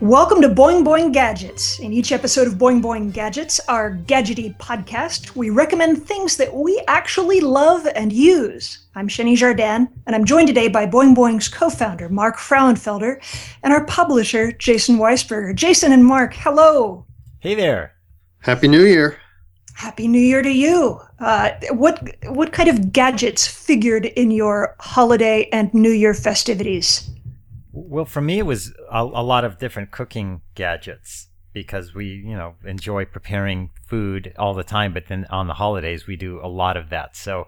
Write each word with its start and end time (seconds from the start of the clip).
Welcome 0.00 0.40
to 0.40 0.48
Boing 0.48 0.82
Boing 0.82 1.12
Gadgets. 1.12 1.78
In 1.78 1.92
each 1.92 2.10
episode 2.10 2.46
of 2.46 2.54
Boing 2.54 2.80
Boing 2.80 3.12
Gadgets, 3.12 3.60
our 3.68 3.94
gadgety 3.94 4.56
podcast, 4.56 5.36
we 5.36 5.50
recommend 5.50 6.02
things 6.02 6.38
that 6.38 6.54
we 6.54 6.82
actually 6.88 7.40
love 7.40 7.86
and 7.94 8.10
use. 8.10 8.86
I'm 8.94 9.08
Xeni 9.08 9.36
Jardin, 9.36 9.90
and 10.06 10.16
I'm 10.16 10.24
joined 10.24 10.48
today 10.48 10.68
by 10.68 10.86
Boing 10.86 11.14
Boing's 11.14 11.48
co-founder, 11.48 12.08
Mark 12.08 12.38
Frauenfelder, 12.38 13.20
and 13.62 13.74
our 13.74 13.84
publisher, 13.84 14.52
Jason 14.52 14.96
Weisberger. 14.96 15.54
Jason 15.54 15.92
and 15.92 16.06
Mark, 16.06 16.32
hello. 16.32 17.04
Hey 17.40 17.54
there. 17.54 17.94
Happy 18.38 18.68
New 18.68 18.84
Year. 18.84 19.18
Happy 19.74 20.08
New 20.08 20.18
Year 20.18 20.40
to 20.40 20.50
you. 20.50 20.98
Uh, 21.18 21.50
what 21.72 22.08
what 22.24 22.54
kind 22.54 22.70
of 22.70 22.90
gadgets 22.90 23.46
figured 23.46 24.06
in 24.06 24.30
your 24.30 24.76
holiday 24.80 25.46
and 25.52 25.74
New 25.74 25.92
Year 25.92 26.14
festivities? 26.14 27.09
Well, 27.72 28.04
for 28.04 28.20
me, 28.20 28.38
it 28.38 28.46
was 28.46 28.72
a, 28.90 29.02
a, 29.02 29.22
lot 29.22 29.44
of 29.44 29.58
different 29.58 29.90
cooking 29.90 30.42
gadgets 30.54 31.28
because 31.52 31.94
we, 31.94 32.06
you 32.06 32.36
know, 32.36 32.54
enjoy 32.64 33.04
preparing 33.04 33.70
food 33.86 34.32
all 34.38 34.54
the 34.54 34.64
time. 34.64 34.92
But 34.92 35.06
then 35.08 35.26
on 35.30 35.46
the 35.46 35.54
holidays, 35.54 36.06
we 36.06 36.16
do 36.16 36.40
a 36.42 36.48
lot 36.48 36.76
of 36.76 36.90
that. 36.90 37.16
So 37.16 37.46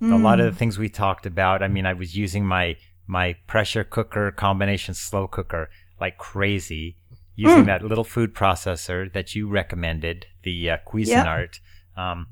mm. 0.00 0.12
a 0.12 0.16
lot 0.16 0.40
of 0.40 0.46
the 0.46 0.58
things 0.58 0.78
we 0.78 0.88
talked 0.88 1.26
about. 1.26 1.62
I 1.62 1.68
mean, 1.68 1.86
I 1.86 1.92
was 1.92 2.16
using 2.16 2.46
my 2.46 2.76
my 3.06 3.34
pressure 3.46 3.84
cooker 3.84 4.30
combination 4.30 4.94
slow 4.94 5.26
cooker 5.26 5.70
like 6.00 6.18
crazy, 6.18 6.96
using 7.34 7.64
mm. 7.64 7.66
that 7.66 7.82
little 7.82 8.04
food 8.04 8.34
processor 8.34 9.12
that 9.12 9.34
you 9.34 9.48
recommended, 9.48 10.26
the 10.42 10.70
uh, 10.70 10.76
Cuisinart, 10.86 11.58
yep. 11.96 12.04
um, 12.04 12.26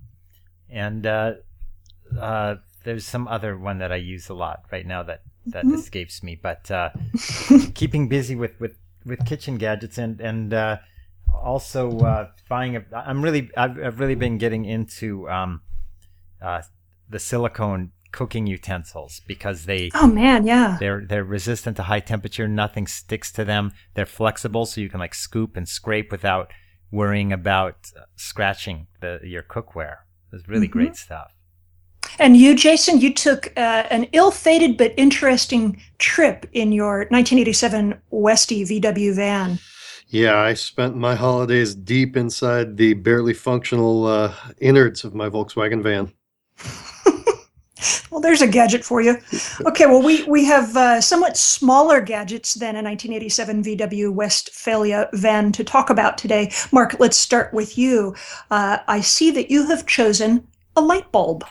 and 0.68 1.06
uh, 1.06 1.32
uh, 2.20 2.56
there's 2.84 3.06
some 3.06 3.27
other 3.27 3.58
one 3.58 3.78
that 3.78 3.91
I 3.91 3.96
use 3.96 4.28
a 4.28 4.34
lot 4.34 4.64
right 4.70 4.86
now 4.86 5.02
that 5.05 5.22
that 5.46 5.64
mm-hmm. 5.64 5.74
escapes 5.74 6.22
me. 6.22 6.39
But 6.41 6.70
uh, 6.70 6.91
keeping 7.75 8.08
busy 8.08 8.34
with, 8.34 8.58
with, 8.61 8.77
with 9.05 9.25
kitchen 9.25 9.56
gadgets 9.56 9.98
and 9.98 10.20
and 10.20 10.52
uh, 10.52 10.78
also 11.33 11.98
uh, 12.00 12.28
buying. 12.48 12.77
A, 12.77 12.84
I'm 12.94 13.22
really 13.22 13.50
I've, 13.56 13.78
I've 13.83 14.00
really 14.00 14.14
been 14.14 14.39
getting 14.39 14.64
into 14.64 15.28
um, 15.28 15.62
uh, 16.42 16.62
the 17.08 17.19
silicone 17.19 17.92
cooking 18.12 18.47
utensils 18.47 19.20
because 19.27 19.67
they 19.67 19.91
oh 19.94 20.06
man 20.06 20.47
yeah 20.47 20.77
they're 20.80 21.05
they're 21.05 21.24
resistant 21.24 21.77
to 21.77 21.83
high 21.83 22.00
temperature 22.00 22.48
nothing 22.48 22.86
sticks 22.86 23.30
to 23.30 23.44
them 23.44 23.72
they're 23.94 24.06
flexible 24.06 24.64
so 24.64 24.80
you 24.80 24.89
can 24.89 25.00
like 25.00 25.12
scoop 25.12 25.55
and 25.55 25.69
scrape 25.69 26.11
without 26.11 26.50
worrying 26.91 27.30
about 27.30 27.91
scratching 28.14 28.86
the 29.00 29.20
your 29.22 29.42
cookware 29.42 29.97
it's 30.33 30.48
really 30.48 30.67
mm-hmm. 30.67 30.78
great 30.78 30.97
stuff 30.97 31.36
and 32.19 32.36
you, 32.36 32.55
Jason, 32.55 33.00
you 33.00 33.12
took 33.12 33.53
uh, 33.56 33.84
an 33.91 34.05
ill-fated 34.12 34.77
but 34.77 34.95
interesting 34.97 35.81
trip 35.98 36.47
in 36.53 36.73
your 36.73 37.06
1987 37.11 38.00
Westy 38.11 38.64
VW 38.64 39.14
van. 39.14 39.58
Yeah, 40.08 40.39
I 40.39 40.55
spent 40.55 40.97
my 40.97 41.17
holidays 41.17 41.75
deep 41.75 42.17
inside 42.17 42.77
the 42.77 42.95
barely 42.95 43.34
functional 43.34 44.06
uh, 44.06 44.34
innards 44.61 45.05
of 45.05 45.14
my 45.14 45.28
Volkswagen 45.28 45.83
van. 45.83 46.12
well, 48.11 48.20
there's 48.20 48.41
a 48.41 48.47
gadget 48.47 48.84
for 48.84 49.01
you. 49.01 49.19
Okay, 49.67 49.86
well, 49.86 50.03
we, 50.03 50.23
we 50.25 50.45
have 50.45 50.77
uh, 50.77 51.01
somewhat 51.01 51.36
smaller 51.36 52.01
gadgets 52.01 52.55
than 52.55 52.77
a 52.77 52.83
1987 52.83 53.64
VW 53.64 54.14
Westfalia 54.14 55.08
van 55.12 55.51
to 55.51 55.64
talk 55.64 55.91
about 55.91 56.19
today. 56.19 56.53
Mark, 56.70 57.01
let's 57.01 57.17
start 57.17 57.53
with 57.53 57.77
you. 57.77 58.14
Uh, 58.51 58.78
I 58.86 59.01
see 59.01 59.33
that 59.33 59.51
you 59.51 59.67
have 59.67 59.86
chosen 59.86 60.47
a 60.77 60.80
light 60.80 61.11
bulb. 61.11 61.45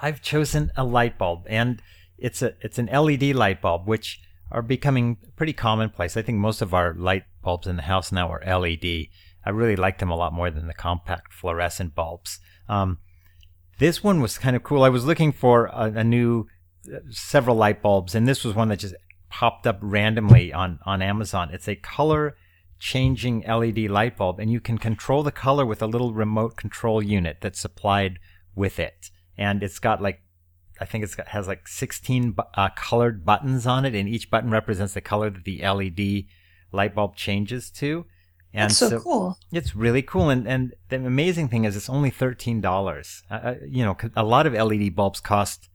I've 0.00 0.22
chosen 0.22 0.72
a 0.76 0.84
light 0.84 1.18
bulb, 1.18 1.46
and 1.46 1.82
it's 2.18 2.42
a 2.42 2.54
it's 2.60 2.78
an 2.78 2.86
LED 2.86 3.34
light 3.34 3.60
bulb, 3.60 3.86
which 3.86 4.20
are 4.50 4.62
becoming 4.62 5.16
pretty 5.36 5.52
commonplace. 5.52 6.16
I 6.16 6.22
think 6.22 6.38
most 6.38 6.62
of 6.62 6.74
our 6.74 6.94
light 6.94 7.24
bulbs 7.42 7.66
in 7.66 7.76
the 7.76 7.82
house 7.82 8.12
now 8.12 8.30
are 8.30 8.42
LED. 8.44 9.06
I 9.44 9.50
really 9.50 9.76
like 9.76 9.98
them 9.98 10.10
a 10.10 10.16
lot 10.16 10.32
more 10.32 10.50
than 10.50 10.66
the 10.66 10.74
compact 10.74 11.32
fluorescent 11.32 11.94
bulbs. 11.94 12.40
Um, 12.68 12.98
this 13.78 14.02
one 14.02 14.20
was 14.20 14.38
kind 14.38 14.56
of 14.56 14.62
cool. 14.62 14.82
I 14.82 14.88
was 14.88 15.04
looking 15.04 15.32
for 15.32 15.66
a, 15.66 15.92
a 15.96 16.04
new 16.04 16.46
uh, 16.92 16.98
several 17.10 17.56
light 17.56 17.82
bulbs, 17.82 18.14
and 18.14 18.26
this 18.26 18.44
was 18.44 18.54
one 18.54 18.68
that 18.68 18.80
just 18.80 18.94
popped 19.28 19.66
up 19.66 19.78
randomly 19.80 20.52
on 20.52 20.78
on 20.84 21.02
Amazon. 21.02 21.50
It's 21.52 21.68
a 21.68 21.76
color 21.76 22.36
changing 22.78 23.40
LED 23.48 23.90
light 23.90 24.18
bulb, 24.18 24.38
and 24.38 24.50
you 24.50 24.60
can 24.60 24.76
control 24.76 25.22
the 25.22 25.32
color 25.32 25.64
with 25.64 25.80
a 25.80 25.86
little 25.86 26.12
remote 26.12 26.56
control 26.56 27.02
unit 27.02 27.38
that's 27.40 27.60
supplied 27.60 28.18
with 28.54 28.78
it 28.78 29.10
and 29.36 29.62
it's 29.62 29.78
got 29.78 30.00
like 30.00 30.22
I 30.80 30.84
think 30.84 31.04
it's 31.04 31.14
got, 31.14 31.28
has 31.28 31.48
like 31.48 31.66
16 31.66 32.36
uh, 32.54 32.68
colored 32.76 33.24
buttons 33.24 33.66
on 33.66 33.84
it, 33.84 33.94
and 33.94 34.08
each 34.08 34.30
button 34.30 34.50
represents 34.50 34.94
the 34.94 35.00
color 35.00 35.30
that 35.30 35.44
the 35.44 35.62
LED 35.62 36.24
light 36.72 36.94
bulb 36.94 37.16
changes 37.16 37.70
to. 37.70 38.04
And 38.52 38.70
That's 38.70 38.78
so, 38.78 38.88
so 38.90 39.00
cool. 39.00 39.38
It's 39.52 39.74
really 39.74 40.02
cool, 40.02 40.30
and 40.30 40.46
and 40.46 40.74
the 40.88 40.96
amazing 40.96 41.48
thing 41.48 41.64
is 41.64 41.76
it's 41.76 41.90
only 41.90 42.10
thirteen 42.10 42.60
dollars. 42.60 43.22
Uh, 43.30 43.34
uh 43.34 43.54
you 43.66 43.84
know, 43.84 43.96
a 44.14 44.24
lot 44.24 44.46
of 44.46 44.54
LED 44.54 44.94
bulbs 44.94 45.20
cost 45.20 45.68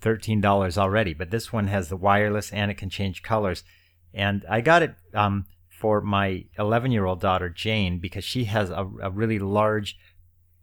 thirteen 0.00 0.40
dollars 0.40 0.78
already, 0.78 1.14
but 1.14 1.30
this 1.30 1.52
one 1.52 1.68
has 1.68 1.88
the 1.88 1.96
wireless 1.96 2.52
and 2.52 2.70
it 2.70 2.78
can 2.78 2.90
change 2.90 3.22
colors. 3.22 3.64
And 4.12 4.44
I 4.48 4.60
got 4.60 4.82
it 4.82 4.94
um, 5.14 5.46
for 5.68 6.00
my 6.00 6.44
11 6.58 6.90
year 6.90 7.06
old 7.06 7.20
daughter 7.20 7.48
Jane 7.48 8.00
because 8.00 8.24
she 8.24 8.44
has 8.44 8.70
a, 8.70 8.88
a 9.02 9.10
really 9.10 9.38
large 9.38 9.96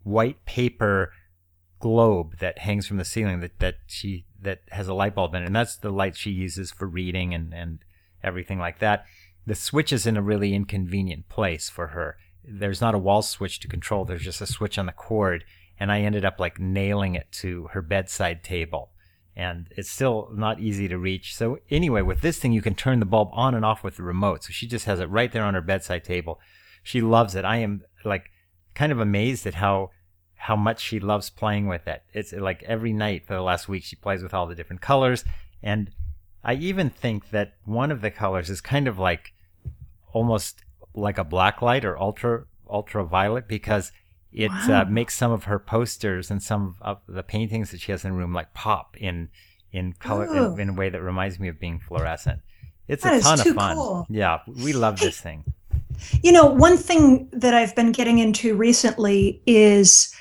white 0.03 0.45
paper 0.45 1.11
globe 1.79 2.37
that 2.39 2.59
hangs 2.59 2.87
from 2.87 2.97
the 2.97 3.05
ceiling 3.05 3.39
that, 3.41 3.59
that 3.59 3.75
she 3.87 4.25
that 4.41 4.61
has 4.69 4.87
a 4.87 4.93
light 4.93 5.15
bulb 5.15 5.33
in 5.33 5.43
it, 5.43 5.47
and 5.47 5.55
that's 5.55 5.75
the 5.75 5.89
light 5.89 6.15
she 6.15 6.31
uses 6.31 6.71
for 6.71 6.87
reading 6.87 7.33
and, 7.33 7.53
and 7.53 7.79
everything 8.23 8.59
like 8.59 8.79
that. 8.79 9.05
The 9.45 9.55
switch 9.55 9.93
is 9.93 10.05
in 10.05 10.17
a 10.17 10.21
really 10.21 10.53
inconvenient 10.53 11.29
place 11.29 11.69
for 11.69 11.87
her. 11.87 12.17
There's 12.43 12.81
not 12.81 12.95
a 12.95 12.99
wall 12.99 13.21
switch 13.21 13.59
to 13.61 13.67
control, 13.67 14.05
there's 14.05 14.23
just 14.23 14.41
a 14.41 14.45
switch 14.45 14.77
on 14.77 14.85
the 14.85 14.91
cord, 14.91 15.43
and 15.79 15.91
I 15.91 16.01
ended 16.01 16.25
up 16.25 16.39
like 16.39 16.59
nailing 16.59 17.15
it 17.15 17.31
to 17.33 17.67
her 17.71 17.81
bedside 17.81 18.43
table. 18.43 18.91
And 19.35 19.67
it's 19.77 19.91
still 19.91 20.29
not 20.33 20.59
easy 20.59 20.87
to 20.87 20.97
reach. 20.97 21.35
So 21.35 21.59
anyway, 21.69 22.01
with 22.01 22.21
this 22.21 22.39
thing 22.39 22.53
you 22.53 22.61
can 22.61 22.73
turn 22.73 22.99
the 22.99 23.05
bulb 23.05 23.29
on 23.33 23.53
and 23.53 23.63
off 23.63 23.83
with 23.83 23.97
the 23.97 24.03
remote. 24.03 24.43
So 24.43 24.49
she 24.51 24.65
just 24.65 24.85
has 24.85 24.99
it 24.99 25.11
right 25.11 25.31
there 25.31 25.43
on 25.43 25.53
her 25.53 25.61
bedside 25.61 26.03
table. 26.03 26.39
She 26.81 27.01
loves 27.01 27.35
it. 27.35 27.45
I 27.45 27.57
am 27.57 27.83
like 28.03 28.31
kind 28.73 28.91
of 28.91 28.99
amazed 28.99 29.45
at 29.45 29.55
how 29.55 29.91
how 30.37 30.55
much 30.55 30.79
she 30.79 30.99
loves 30.99 31.29
playing 31.29 31.67
with 31.67 31.87
it. 31.87 32.03
It's 32.13 32.31
like 32.31 32.63
every 32.63 32.93
night 32.93 33.25
for 33.25 33.33
the 33.33 33.41
last 33.41 33.67
week 33.67 33.83
she 33.83 33.95
plays 33.95 34.23
with 34.23 34.33
all 34.33 34.47
the 34.47 34.55
different 34.55 34.81
colors 34.81 35.25
and 35.61 35.91
I 36.43 36.53
even 36.53 36.89
think 36.89 37.31
that 37.31 37.55
one 37.65 37.91
of 37.91 38.01
the 38.01 38.09
colors 38.09 38.49
is 38.49 38.61
kind 38.61 38.87
of 38.87 38.97
like 38.97 39.33
almost 40.13 40.63
like 40.93 41.17
a 41.17 41.23
black 41.23 41.61
light 41.61 41.83
or 41.83 41.99
ultra 41.99 42.45
ultraviolet 42.69 43.47
because 43.47 43.91
it 44.31 44.51
uh, 44.51 44.65
wow. 44.67 44.81
uh, 44.81 44.85
makes 44.85 45.15
some 45.15 45.31
of 45.31 45.45
her 45.45 45.59
posters 45.59 46.31
and 46.31 46.41
some 46.41 46.75
of 46.81 46.99
the 47.07 47.23
paintings 47.23 47.71
that 47.71 47.81
she 47.81 47.91
has 47.91 48.03
in 48.05 48.11
the 48.11 48.17
room 48.17 48.33
like 48.33 48.53
pop 48.53 48.95
in 48.97 49.29
in 49.71 49.93
color 49.93 50.25
in, 50.25 50.59
in, 50.59 50.69
a 50.69 50.73
way 50.73 50.89
that 50.89 51.01
reminds 51.01 51.39
me 51.39 51.49
of 51.49 51.59
being 51.59 51.79
fluorescent. 51.79 52.39
It's 52.87 53.03
that 53.03 53.19
a 53.19 53.21
ton 53.21 53.39
of 53.41 53.47
fun. 53.47 53.75
Cool. 53.75 54.07
Yeah, 54.09 54.39
we 54.47 54.71
love 54.71 54.99
this 54.99 55.19
thing. 55.19 55.43
You 56.21 56.31
know, 56.31 56.45
one 56.45 56.77
thing 56.77 57.27
that 57.33 57.53
I've 57.53 57.75
been 57.75 57.91
getting 57.91 58.19
into 58.19 58.55
recently 58.55 59.41
is 59.45 60.15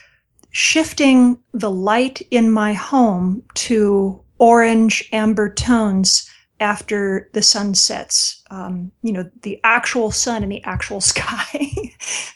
shifting 0.56 1.39
the 1.53 1.71
light 1.71 2.22
in 2.31 2.50
my 2.50 2.72
home 2.72 3.43
to 3.53 4.19
orange 4.39 5.06
amber 5.12 5.53
tones 5.53 6.31
after 6.61 7.28
the 7.34 7.43
sun 7.43 7.75
sets, 7.75 8.43
um, 8.50 8.91
you 9.03 9.12
know, 9.12 9.31
the 9.43 9.61
actual 9.65 10.11
sun 10.11 10.43
and 10.43 10.50
the 10.50 10.65
actual 10.65 10.99
sky. 11.12 11.71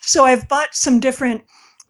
so 0.03 0.27
I've 0.27 0.47
bought 0.49 0.75
some 0.75 1.01
different 1.01 1.43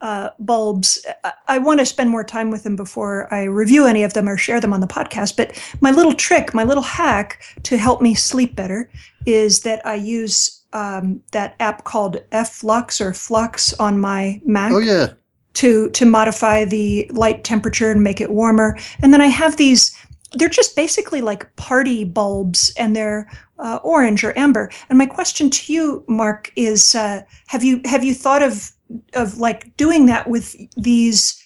uh, 0.02 0.30
bulbs. 0.38 1.04
I, 1.24 1.32
I 1.48 1.58
want 1.58 1.80
to 1.80 1.84
spend 1.84 2.10
more 2.10 2.22
time 2.22 2.52
with 2.52 2.62
them 2.62 2.76
before 2.76 3.26
I 3.34 3.42
review 3.42 3.86
any 3.86 4.04
of 4.04 4.14
them 4.14 4.28
or 4.28 4.36
share 4.36 4.60
them 4.60 4.72
on 4.72 4.80
the 4.80 4.86
podcast. 4.86 5.36
But 5.36 5.60
my 5.80 5.90
little 5.90 6.14
trick, 6.14 6.54
my 6.54 6.62
little 6.62 6.84
hack 6.84 7.42
to 7.64 7.76
help 7.76 8.00
me 8.00 8.14
sleep 8.14 8.54
better 8.54 8.88
is 9.26 9.62
that 9.62 9.84
I 9.84 9.96
use 9.96 10.62
um, 10.72 11.22
that 11.32 11.56
app 11.58 11.82
called 11.82 12.22
f.lux 12.30 13.00
or 13.00 13.12
Flux 13.14 13.72
on 13.80 13.98
my 13.98 14.40
Mac. 14.44 14.70
Oh, 14.70 14.78
yeah 14.78 15.14
to 15.54 15.90
to 15.90 16.06
modify 16.06 16.64
the 16.64 17.10
light 17.12 17.44
temperature 17.44 17.90
and 17.90 18.02
make 18.02 18.20
it 18.20 18.30
warmer. 18.30 18.78
And 19.00 19.12
then 19.12 19.20
I 19.20 19.26
have 19.26 19.56
these. 19.56 19.96
They're 20.32 20.48
just 20.48 20.76
basically 20.76 21.22
like 21.22 21.54
party 21.56 22.04
bulbs, 22.04 22.72
and 22.76 22.94
they're 22.94 23.28
uh, 23.58 23.80
orange 23.82 24.22
or 24.22 24.36
amber. 24.38 24.70
And 24.88 24.96
my 24.96 25.06
question 25.06 25.50
to 25.50 25.72
you, 25.72 26.04
Mark, 26.08 26.52
is: 26.56 26.94
uh, 26.94 27.22
Have 27.48 27.64
you 27.64 27.80
have 27.84 28.04
you 28.04 28.14
thought 28.14 28.42
of 28.42 28.72
of 29.14 29.38
like 29.38 29.76
doing 29.76 30.06
that 30.06 30.28
with 30.28 30.56
these 30.76 31.36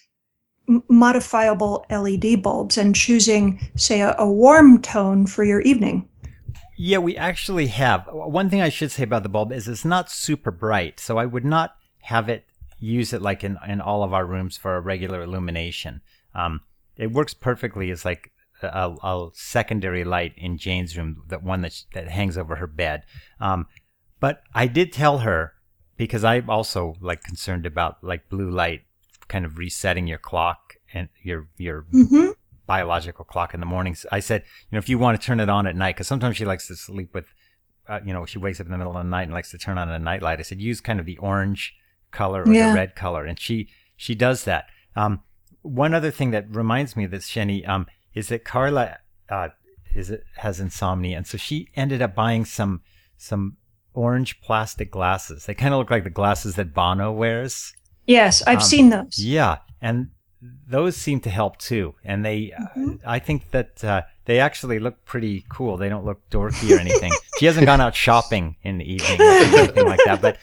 modifiable 0.89 1.85
LED 1.89 2.41
bulbs 2.41 2.77
and 2.77 2.95
choosing, 2.95 3.59
say, 3.75 4.01
a, 4.01 4.15
a 4.17 4.29
warm 4.29 4.81
tone 4.81 5.27
for 5.27 5.43
your 5.43 5.61
evening? 5.61 6.07
Yeah, 6.77 6.97
we 6.97 7.15
actually 7.15 7.67
have. 7.67 8.07
One 8.11 8.49
thing 8.49 8.61
I 8.61 8.69
should 8.69 8.91
say 8.91 9.03
about 9.03 9.23
the 9.23 9.29
bulb 9.29 9.51
is 9.51 9.67
it's 9.67 9.85
not 9.85 10.11
super 10.11 10.51
bright, 10.51 10.99
so 10.99 11.17
I 11.17 11.25
would 11.25 11.45
not 11.45 11.75
have 12.01 12.29
it 12.29 12.45
use 12.77 13.13
it 13.13 13.21
like 13.21 13.43
in, 13.43 13.57
in 13.67 13.81
all 13.81 14.03
of 14.03 14.13
our 14.13 14.25
rooms 14.25 14.57
for 14.57 14.75
a 14.75 14.81
regular 14.81 15.21
illumination. 15.21 16.01
Um, 16.33 16.61
it 16.97 17.11
works 17.11 17.33
perfectly 17.33 17.91
as 17.91 18.05
like 18.05 18.31
a, 18.61 18.95
a, 19.03 19.29
secondary 19.33 20.03
light 20.03 20.33
in 20.37 20.57
Jane's 20.57 20.97
room, 20.97 21.23
that 21.27 21.43
one 21.43 21.61
that, 21.61 21.83
that 21.93 22.09
hangs 22.09 22.37
over 22.37 22.55
her 22.57 22.67
bed. 22.67 23.03
Um, 23.39 23.67
But 24.19 24.43
I 24.53 24.67
did 24.67 24.91
tell 24.91 25.19
her 25.19 25.53
because 25.97 26.23
I'm 26.23 26.49
also 26.49 26.95
like 26.99 27.23
concerned 27.23 27.65
about 27.65 28.03
like 28.03 28.29
blue 28.29 28.49
light 28.49 28.83
kind 29.27 29.45
of 29.45 29.57
resetting 29.57 30.07
your 30.07 30.17
clock 30.17 30.75
and 30.93 31.09
your 31.23 31.47
your 31.57 31.85
hmm 31.91 32.31
biological 32.65 33.25
clock 33.25 33.53
in 33.53 33.59
the 33.59 33.65
mornings. 33.65 34.05
I 34.11 34.19
said, 34.19 34.41
you 34.41 34.75
know, 34.75 34.79
if 34.79 34.89
you 34.89 34.97
want 34.97 35.19
to 35.19 35.25
turn 35.25 35.39
it 35.39 35.49
on 35.49 35.67
at 35.67 35.75
night, 35.75 35.95
because 35.95 36.07
sometimes 36.07 36.35
she 36.37 36.45
likes 36.45 36.67
to 36.67 36.75
sleep 36.75 37.13
with, 37.13 37.27
uh, 37.87 37.99
you 38.03 38.11
know, 38.11 38.25
she 38.25 38.39
wakes 38.39 38.59
up 38.59 38.65
in 38.65 38.71
the 38.71 38.77
middle 38.79 38.97
of 38.97 39.03
the 39.03 39.09
night 39.09 39.23
and 39.23 39.33
likes 39.33 39.51
to 39.51 39.57
turn 39.59 39.77
on 39.77 39.87
a 39.87 39.99
night 39.99 40.23
light. 40.23 40.39
I 40.39 40.41
said, 40.41 40.59
use 40.59 40.81
kind 40.81 40.99
of 40.99 41.05
the 41.05 41.17
orange 41.17 41.75
color 42.15 42.43
or 42.43 42.51
Yeah. 42.53 42.69
the 42.69 42.75
red 42.75 42.95
color, 42.95 43.25
and 43.25 43.39
she 43.39 43.67
she 43.97 44.15
does 44.15 44.43
that. 44.45 44.65
Um, 44.95 45.21
one 45.61 45.93
other 45.93 46.11
thing 46.11 46.31
that 46.31 46.45
reminds 46.49 46.95
me 46.95 47.03
of 47.05 47.11
this, 47.11 47.29
Xeni, 47.29 47.67
um, 47.67 47.87
is 48.13 48.27
that 48.29 48.43
Carla 48.45 48.97
uh, 49.29 49.49
is 49.93 50.09
it 50.11 50.23
has 50.37 50.59
insomnia, 50.59 51.17
and 51.17 51.27
so 51.27 51.37
she 51.37 51.69
ended 51.75 52.01
up 52.01 52.13
buying 52.15 52.45
some 52.45 52.81
some 53.17 53.57
orange 53.93 54.41
plastic 54.41 54.91
glasses. 54.91 55.45
They 55.45 55.53
kind 55.53 55.73
of 55.73 55.79
look 55.79 55.89
like 55.91 56.03
the 56.03 56.09
glasses 56.21 56.55
that 56.55 56.73
Bono 56.73 57.11
wears. 57.11 57.73
Yes, 58.05 58.43
I've 58.45 58.57
Um, 58.57 58.63
seen 58.73 58.89
those. 58.89 59.17
Yeah, 59.19 59.57
and 59.81 60.09
those 60.67 60.95
seem 60.97 61.19
to 61.21 61.29
help 61.29 61.57
too. 61.57 61.95
And 62.03 62.23
they, 62.25 62.51
Mhm. 62.77 62.95
uh, 62.95 63.09
I 63.15 63.19
think 63.19 63.49
that 63.51 63.83
uh, 63.83 64.01
they 64.25 64.39
actually 64.39 64.79
look 64.79 65.03
pretty 65.05 65.45
cool. 65.49 65.77
They 65.77 65.89
don't 65.89 66.05
look 66.05 66.19
dorky 66.29 66.75
or 66.75 66.79
anything. 66.79 67.13
she 67.39 67.45
hasn't 67.47 67.65
gone 67.65 67.81
out 67.81 67.95
shopping 67.95 68.57
in 68.63 68.77
the 68.77 68.85
evening 68.93 69.19
or 69.21 69.23
anything 69.59 69.85
like 69.87 70.01
that. 70.05 70.21
But 70.21 70.37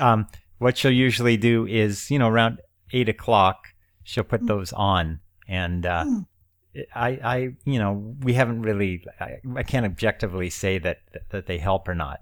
um, 0.00 0.26
what 0.64 0.78
she'll 0.78 0.90
usually 0.90 1.36
do 1.36 1.66
is, 1.66 2.10
you 2.10 2.18
know, 2.18 2.26
around 2.26 2.58
eight 2.94 3.10
o'clock, 3.10 3.66
she'll 4.02 4.24
put 4.24 4.46
those 4.46 4.72
on, 4.72 5.20
and 5.46 5.84
uh, 5.84 6.04
Hmm. 6.04 6.20
I, 6.94 7.08
I, 7.22 7.36
you 7.66 7.78
know, 7.78 8.16
we 8.22 8.32
haven't 8.32 8.62
really, 8.62 9.04
I, 9.20 9.36
I 9.56 9.62
can't 9.62 9.84
objectively 9.84 10.48
say 10.48 10.78
that 10.78 11.00
that 11.32 11.44
they 11.46 11.58
help 11.58 11.86
or 11.86 11.94
not. 11.94 12.20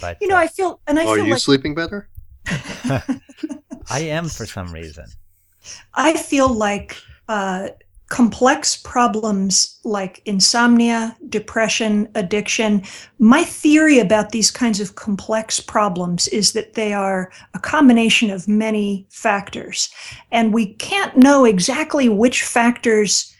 But 0.00 0.16
You 0.22 0.28
know, 0.28 0.36
uh, 0.36 0.40
I 0.40 0.46
feel, 0.48 0.80
and 0.86 0.98
I 0.98 1.04
Are 1.04 1.16
feel 1.16 1.26
you 1.26 1.32
like 1.32 1.42
sleeping 1.42 1.74
better? 1.74 2.08
I 2.46 4.00
am 4.00 4.28
for 4.28 4.46
some 4.46 4.72
reason. 4.72 5.04
I 5.92 6.16
feel 6.16 6.48
like 6.48 6.96
uh, 7.28 7.68
complex 8.08 8.76
problems 8.76 9.78
like 9.84 10.22
insomnia, 10.24 11.16
depression, 11.28 12.08
addiction. 12.14 12.82
My 13.18 13.44
theory 13.44 13.98
about 13.98 14.30
these 14.30 14.50
kinds 14.50 14.80
of 14.80 14.94
complex 14.94 15.60
problems 15.60 16.26
is 16.28 16.52
that 16.52 16.74
they 16.74 16.92
are 16.94 17.30
a 17.54 17.58
combination 17.58 18.30
of 18.30 18.48
many 18.48 19.06
factors. 19.10 19.90
And 20.32 20.54
we 20.54 20.74
can't 20.74 21.16
know 21.16 21.44
exactly 21.44 22.08
which 22.08 22.42
factors 22.42 23.34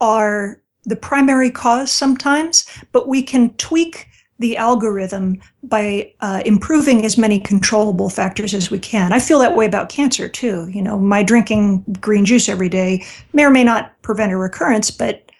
are 0.00 0.62
the 0.84 0.96
primary 0.96 1.50
cause 1.50 1.90
sometimes, 1.92 2.64
but 2.92 3.08
we 3.08 3.22
can 3.22 3.52
tweak 3.54 4.06
the 4.38 4.56
algorithm 4.56 5.40
by 5.62 6.12
uh, 6.20 6.42
improving 6.44 7.04
as 7.04 7.16
many 7.16 7.40
controllable 7.40 8.10
factors 8.10 8.52
as 8.52 8.70
we 8.70 8.78
can. 8.78 9.12
I 9.12 9.18
feel 9.18 9.38
that 9.38 9.56
way 9.56 9.64
about 9.64 9.88
cancer 9.88 10.28
too. 10.28 10.68
You 10.68 10.82
know, 10.82 10.98
my 10.98 11.22
drinking 11.22 11.84
green 12.00 12.24
juice 12.24 12.48
every 12.48 12.68
day 12.68 13.04
may 13.32 13.44
or 13.44 13.50
may 13.50 13.64
not 13.64 14.00
prevent 14.02 14.32
a 14.32 14.36
recurrence, 14.36 14.90
but 14.90 15.30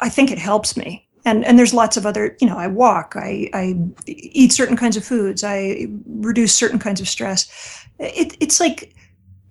I 0.00 0.08
think 0.08 0.30
it 0.30 0.38
helps 0.38 0.76
me. 0.76 1.06
And 1.24 1.44
and 1.44 1.58
there's 1.58 1.74
lots 1.74 1.96
of 1.96 2.06
other. 2.06 2.36
You 2.40 2.46
know, 2.48 2.56
I 2.56 2.66
walk, 2.66 3.14
I 3.14 3.50
I 3.52 3.76
eat 4.06 4.52
certain 4.52 4.76
kinds 4.76 4.96
of 4.96 5.04
foods, 5.04 5.44
I 5.44 5.86
reduce 6.06 6.54
certain 6.54 6.78
kinds 6.78 7.00
of 7.00 7.08
stress. 7.08 7.86
It, 7.98 8.36
it's 8.40 8.58
like 8.58 8.94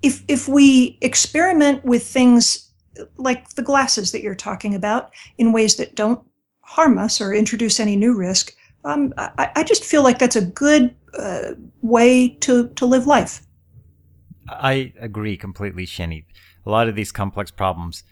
if 0.01 0.23
if 0.27 0.47
we 0.47 0.97
experiment 1.01 1.85
with 1.85 2.05
things 2.05 2.71
like 3.17 3.49
the 3.49 3.61
glasses 3.61 4.11
that 4.11 4.21
you're 4.21 4.35
talking 4.35 4.75
about 4.75 5.13
in 5.37 5.53
ways 5.53 5.75
that 5.77 5.95
don't 5.95 6.21
harm 6.61 6.97
us 6.97 7.21
or 7.21 7.33
introduce 7.33 7.79
any 7.79 7.95
new 7.95 8.15
risk, 8.15 8.51
um, 8.83 9.13
I, 9.17 9.51
I 9.57 9.63
just 9.63 9.83
feel 9.83 10.03
like 10.03 10.19
that's 10.19 10.35
a 10.35 10.45
good 10.45 10.95
uh, 11.17 11.53
way 11.81 12.29
to, 12.29 12.69
to 12.69 12.85
live 12.85 13.07
life. 13.07 13.41
I 14.49 14.93
agree 14.99 15.37
completely, 15.37 15.85
Xeni. 15.85 16.25
A 16.65 16.69
lot 16.69 16.87
of 16.87 16.95
these 16.95 17.11
complex 17.11 17.51
problems, 17.51 18.03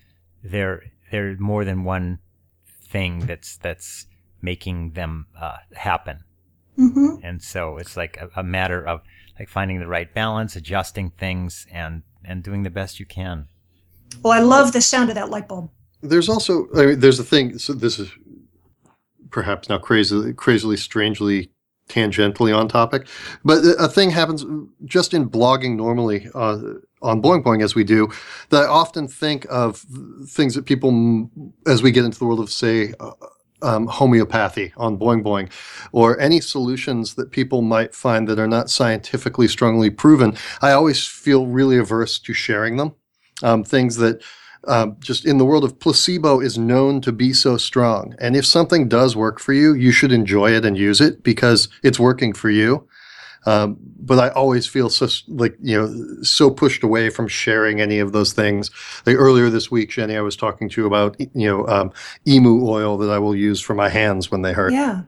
they're 0.44 0.84
they're 1.12 1.36
more 1.38 1.66
than 1.66 1.84
one 1.84 2.20
thing 2.90 3.20
that's 3.26 3.58
that's 3.58 4.08
making 4.42 4.92
them 4.92 5.28
uh, 5.40 5.58
happen, 5.74 6.24
hmm 6.76 7.16
and 7.24 7.42
so 7.42 7.78
it's 7.78 7.98
like 7.98 8.18
a, 8.18 8.30
a 8.40 8.44
matter 8.44 8.86
of 8.86 9.02
like 9.40 9.50
finding 9.50 9.80
the 9.80 9.88
right 9.88 10.14
balance, 10.14 10.56
adjusting 10.56 11.12
things, 11.12 11.66
and 11.72 12.04
and 12.24 12.44
doing 12.44 12.64
the 12.64 12.70
best 12.70 13.00
you 13.00 13.06
can. 13.06 13.48
Well, 14.24 14.34
I 14.34 14.40
love 14.40 14.74
the 14.74 14.82
sound 14.82 15.10
of 15.10 15.16
that 15.16 15.30
light 15.30 15.48
bulb. 15.48 15.70
There's 16.02 16.30
also 16.30 16.68
I 16.76 16.86
mean, 16.86 17.00
there's 17.00 17.20
a 17.20 17.24
thing. 17.24 17.58
So 17.58 17.74
this 17.74 18.00
is 18.00 18.12
perhaps 19.30 19.70
now 19.70 19.78
crazily, 19.78 20.34
crazily, 20.34 20.78
strangely, 20.78 21.52
tangentially 21.90 22.58
on 22.58 22.68
topic, 22.68 23.08
but 23.44 23.64
a 23.80 23.88
thing 23.88 24.10
happens 24.10 24.46
just 24.86 25.14
in 25.14 25.30
blogging 25.30 25.76
normally 25.76 26.28
uh, 26.36 26.60
on 27.02 27.22
Boing 27.22 27.44
Boing 27.44 27.64
as 27.64 27.76
we 27.76 27.84
do. 27.84 28.10
That 28.50 28.64
I 28.64 28.68
often 28.68 29.08
think 29.08 29.46
of 29.50 29.86
things 30.28 30.56
that 30.56 30.66
people, 30.66 31.30
as 31.66 31.82
we 31.82 31.92
get 31.92 32.06
into 32.06 32.20
the 32.20 32.26
world 32.26 32.40
of 32.40 32.52
say. 32.52 32.94
Uh, 33.00 33.12
um, 33.64 33.88
homeopathy 33.88 34.72
on 34.78 35.00
Boing 35.00 35.24
Boing, 35.24 35.50
or 35.92 36.20
any 36.20 36.40
solutions 36.40 37.16
that 37.16 37.32
people 37.32 37.64
might 37.64 37.96
find 37.96 38.28
that 38.28 38.38
are 38.38 38.48
not 38.48 38.70
scientifically 38.70 39.48
strongly 39.48 39.90
proven, 39.90 40.38
I 40.62 40.74
always 40.74 41.08
feel 41.08 41.48
really 41.48 41.78
averse 41.78 42.20
to 42.20 42.34
sharing 42.34 42.78
them. 42.78 42.94
Um, 43.42 43.64
things 43.64 43.96
that 43.96 44.22
um, 44.66 44.98
just 45.00 45.26
in 45.26 45.38
the 45.38 45.46
world 45.46 45.64
of 45.64 45.80
placebo 45.80 46.40
is 46.40 46.58
known 46.58 47.02
to 47.02 47.12
be 47.12 47.34
so 47.34 47.58
strong. 47.58 48.16
And 48.20 48.36
if 48.36 48.46
something 48.46 48.88
does 48.88 49.16
work 49.16 49.40
for 49.40 49.54
you, 49.54 49.74
you 49.74 49.92
should 49.92 50.12
enjoy 50.12 50.52
it 50.52 50.66
and 50.66 50.78
use 50.78 51.00
it 51.02 51.24
because 51.24 51.70
it's 51.84 52.00
working 52.00 52.34
for 52.34 52.50
you. 52.50 52.88
Um, 53.46 53.78
but 53.80 54.20
I 54.20 54.30
always 54.30 54.68
feel 54.68 54.90
so 54.90 55.08
like 55.30 55.56
you 55.62 55.78
know 55.80 56.22
so 56.22 56.50
pushed 56.50 56.84
away 56.84 57.10
from 57.10 57.28
sharing 57.30 57.80
any 57.80 58.00
of 58.00 58.12
those 58.12 58.34
things. 58.34 58.70
Like 59.06 59.16
earlier 59.16 59.50
this 59.50 59.72
week, 59.72 59.92
Xeni, 59.92 60.18
I 60.18 60.22
was 60.22 60.36
talking 60.36 60.68
to 60.70 60.82
you 60.82 60.88
about 60.88 61.16
you 61.20 61.48
know 61.48 61.66
um, 61.68 61.94
emu 62.28 62.68
oil 62.68 62.98
that 62.98 63.10
I 63.10 63.20
will 63.20 63.36
use 63.36 63.62
for 63.62 63.74
my 63.74 63.88
hands 63.88 64.30
when 64.30 64.42
they 64.42 64.52
hurt 64.52 64.74
Yeah. 64.74 65.04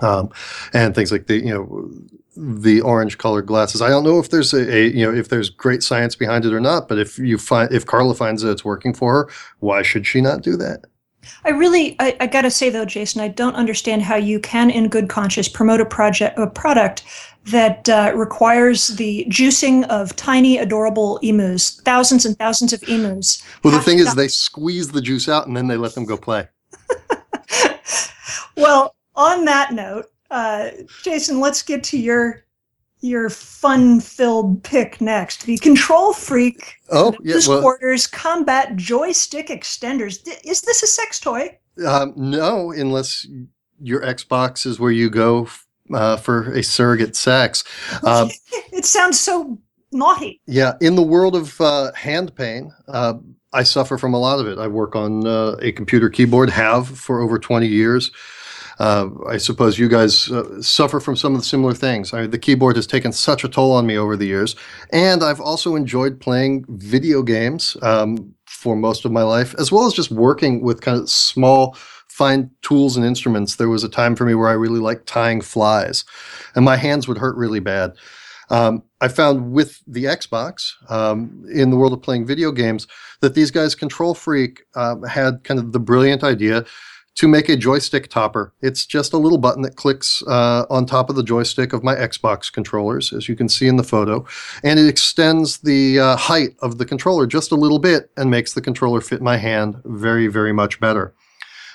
um, 0.00 0.30
and 0.72 0.94
things 0.94 1.10
like 1.10 1.26
the 1.26 1.38
you 1.38 1.52
know 1.52 1.90
the 2.36 2.80
orange 2.80 3.18
colored 3.18 3.46
glasses. 3.46 3.82
I 3.82 3.88
don't 3.88 4.04
know 4.04 4.18
if 4.18 4.30
there's 4.30 4.52
a, 4.52 4.74
a 4.74 4.88
you 4.88 5.04
know 5.04 5.16
if 5.16 5.28
there's 5.28 5.50
great 5.50 5.82
science 5.82 6.16
behind 6.16 6.44
it 6.44 6.52
or 6.52 6.60
not, 6.60 6.88
but 6.88 6.98
if 6.98 7.18
you 7.18 7.38
find 7.38 7.72
if 7.72 7.86
Carla 7.86 8.14
finds 8.14 8.42
that 8.42 8.50
it's 8.50 8.64
working 8.64 8.94
for 8.94 9.12
her, 9.14 9.30
why 9.60 9.82
should 9.82 10.06
she 10.06 10.20
not 10.20 10.42
do 10.42 10.56
that? 10.56 10.84
I 11.44 11.50
really, 11.50 11.96
I, 12.00 12.16
I 12.20 12.26
got 12.26 12.42
to 12.42 12.50
say 12.50 12.70
though, 12.70 12.84
Jason, 12.84 13.20
I 13.20 13.28
don't 13.28 13.54
understand 13.54 14.02
how 14.02 14.16
you 14.16 14.40
can, 14.40 14.70
in 14.70 14.88
good 14.88 15.08
conscience, 15.08 15.48
promote 15.48 15.80
a 15.80 15.84
project, 15.84 16.38
a 16.38 16.48
product 16.48 17.04
that 17.46 17.88
uh, 17.88 18.12
requires 18.14 18.88
the 18.88 19.26
juicing 19.28 19.86
of 19.88 20.14
tiny, 20.16 20.58
adorable 20.58 21.18
emus, 21.22 21.80
thousands 21.80 22.24
and 22.24 22.38
thousands 22.38 22.72
of 22.72 22.82
emus. 22.88 23.42
Well, 23.62 23.72
the 23.72 23.82
thing 23.82 23.98
is, 23.98 24.14
they 24.14 24.28
squeeze 24.28 24.88
the 24.88 25.00
juice 25.00 25.28
out 25.28 25.46
and 25.46 25.56
then 25.56 25.66
they 25.66 25.76
let 25.76 25.94
them 25.94 26.04
go 26.04 26.16
play. 26.16 26.48
well, 28.56 28.94
on 29.14 29.44
that 29.44 29.72
note, 29.72 30.06
uh, 30.32 30.70
Jason, 31.02 31.38
let's 31.38 31.62
get 31.62 31.84
to 31.84 31.98
your 31.98 32.44
your 33.00 33.28
fun-filled 33.28 34.62
pick 34.62 35.00
next. 35.00 35.44
The 35.44 35.58
KontrolFreek 35.58 36.62
Oh, 36.90 37.14
yeah. 37.22 37.34
Well, 37.48 37.60
Quarters 37.60 38.06
Combat 38.06 38.76
Joystick 38.76 39.48
Extenders. 39.48 40.20
Is 40.44 40.62
this 40.62 40.82
a 40.82 40.86
sex 40.86 41.18
toy? 41.18 41.58
um, 41.84 42.12
no, 42.16 42.70
unless 42.70 43.26
your 43.80 44.02
Xbox 44.02 44.66
is 44.66 44.78
where 44.78 44.92
you 44.92 45.10
go 45.10 45.48
uh, 45.92 46.16
for 46.16 46.52
a 46.52 46.62
surrogate 46.62 47.16
sex. 47.16 47.64
Um, 48.04 48.30
it 48.72 48.84
sounds 48.84 49.18
so 49.18 49.58
naughty. 49.90 50.40
Yeah, 50.46 50.74
in 50.80 50.94
the 50.94 51.02
world 51.02 51.34
of 51.34 51.60
uh, 51.60 51.92
hand 51.94 52.34
pain, 52.36 52.72
uh, 52.88 53.14
I 53.52 53.64
suffer 53.64 53.98
from 53.98 54.14
a 54.14 54.18
lot 54.18 54.38
of 54.38 54.46
it. 54.46 54.58
I 54.58 54.66
work 54.68 54.94
on 54.94 55.26
uh, 55.26 55.56
a 55.60 55.72
computer 55.72 56.08
keyboard, 56.08 56.50
have 56.50 56.88
for 56.88 57.20
over 57.20 57.38
20 57.38 57.66
years. 57.66 58.10
Uh, 58.82 59.10
I 59.28 59.36
suppose 59.36 59.78
you 59.78 59.88
guys 59.88 60.28
uh, 60.32 60.60
suffer 60.60 60.98
from 60.98 61.14
some 61.14 61.34
of 61.34 61.40
the 61.40 61.44
similar 61.44 61.72
things. 61.72 62.12
I, 62.12 62.26
the 62.26 62.36
keyboard 62.36 62.74
has 62.74 62.84
taken 62.84 63.12
such 63.12 63.44
a 63.44 63.48
toll 63.48 63.70
on 63.70 63.86
me 63.86 63.96
over 63.96 64.16
the 64.16 64.26
years. 64.26 64.56
And 64.92 65.22
I've 65.22 65.40
also 65.40 65.76
enjoyed 65.76 66.18
playing 66.18 66.64
video 66.68 67.22
games 67.22 67.76
um, 67.82 68.34
for 68.46 68.74
most 68.74 69.04
of 69.04 69.12
my 69.12 69.22
life, 69.22 69.54
as 69.56 69.70
well 69.70 69.86
as 69.86 69.94
just 69.94 70.10
working 70.10 70.62
with 70.62 70.80
kind 70.80 70.98
of 70.98 71.08
small, 71.08 71.76
fine 72.08 72.50
tools 72.62 72.96
and 72.96 73.06
instruments. 73.06 73.54
There 73.54 73.68
was 73.68 73.84
a 73.84 73.88
time 73.88 74.16
for 74.16 74.24
me 74.24 74.34
where 74.34 74.48
I 74.48 74.54
really 74.54 74.80
liked 74.80 75.06
tying 75.06 75.42
flies, 75.42 76.04
and 76.56 76.64
my 76.64 76.76
hands 76.76 77.06
would 77.06 77.18
hurt 77.18 77.36
really 77.36 77.60
bad. 77.60 77.92
Um, 78.50 78.82
I 79.00 79.06
found 79.06 79.52
with 79.52 79.80
the 79.86 80.04
Xbox, 80.06 80.72
um, 80.90 81.44
in 81.54 81.70
the 81.70 81.76
world 81.76 81.92
of 81.92 82.02
playing 82.02 82.26
video 82.26 82.50
games, 82.50 82.88
that 83.20 83.34
these 83.34 83.52
guys, 83.52 83.76
KontrolFreek, 83.76 84.58
um, 84.74 85.04
had 85.04 85.44
kind 85.44 85.60
of 85.60 85.70
the 85.70 85.78
brilliant 85.78 86.24
idea 86.24 86.64
to 87.14 87.28
make 87.28 87.48
a 87.48 87.56
joystick 87.56 88.08
topper. 88.08 88.52
It's 88.62 88.86
just 88.86 89.12
a 89.12 89.18
little 89.18 89.38
button 89.38 89.62
that 89.62 89.76
clicks 89.76 90.22
uh, 90.26 90.64
on 90.70 90.86
top 90.86 91.10
of 91.10 91.16
the 91.16 91.22
joystick 91.22 91.72
of 91.72 91.82
my 91.82 91.94
Xbox 91.94 92.50
controllers, 92.52 93.12
as 93.12 93.28
you 93.28 93.36
can 93.36 93.48
see 93.48 93.66
in 93.66 93.76
the 93.76 93.84
photo, 93.84 94.26
and 94.64 94.78
it 94.78 94.88
extends 94.88 95.58
the 95.58 96.00
uh, 96.00 96.16
height 96.16 96.56
of 96.62 96.78
the 96.78 96.86
controller 96.86 97.26
just 97.26 97.52
a 97.52 97.56
little 97.56 97.78
bit 97.78 98.10
and 98.16 98.30
makes 98.30 98.54
the 98.54 98.62
controller 98.62 99.00
fit 99.00 99.20
my 99.20 99.36
hand 99.36 99.76
very, 99.84 100.26
very 100.26 100.52
much 100.52 100.80
better. 100.80 101.14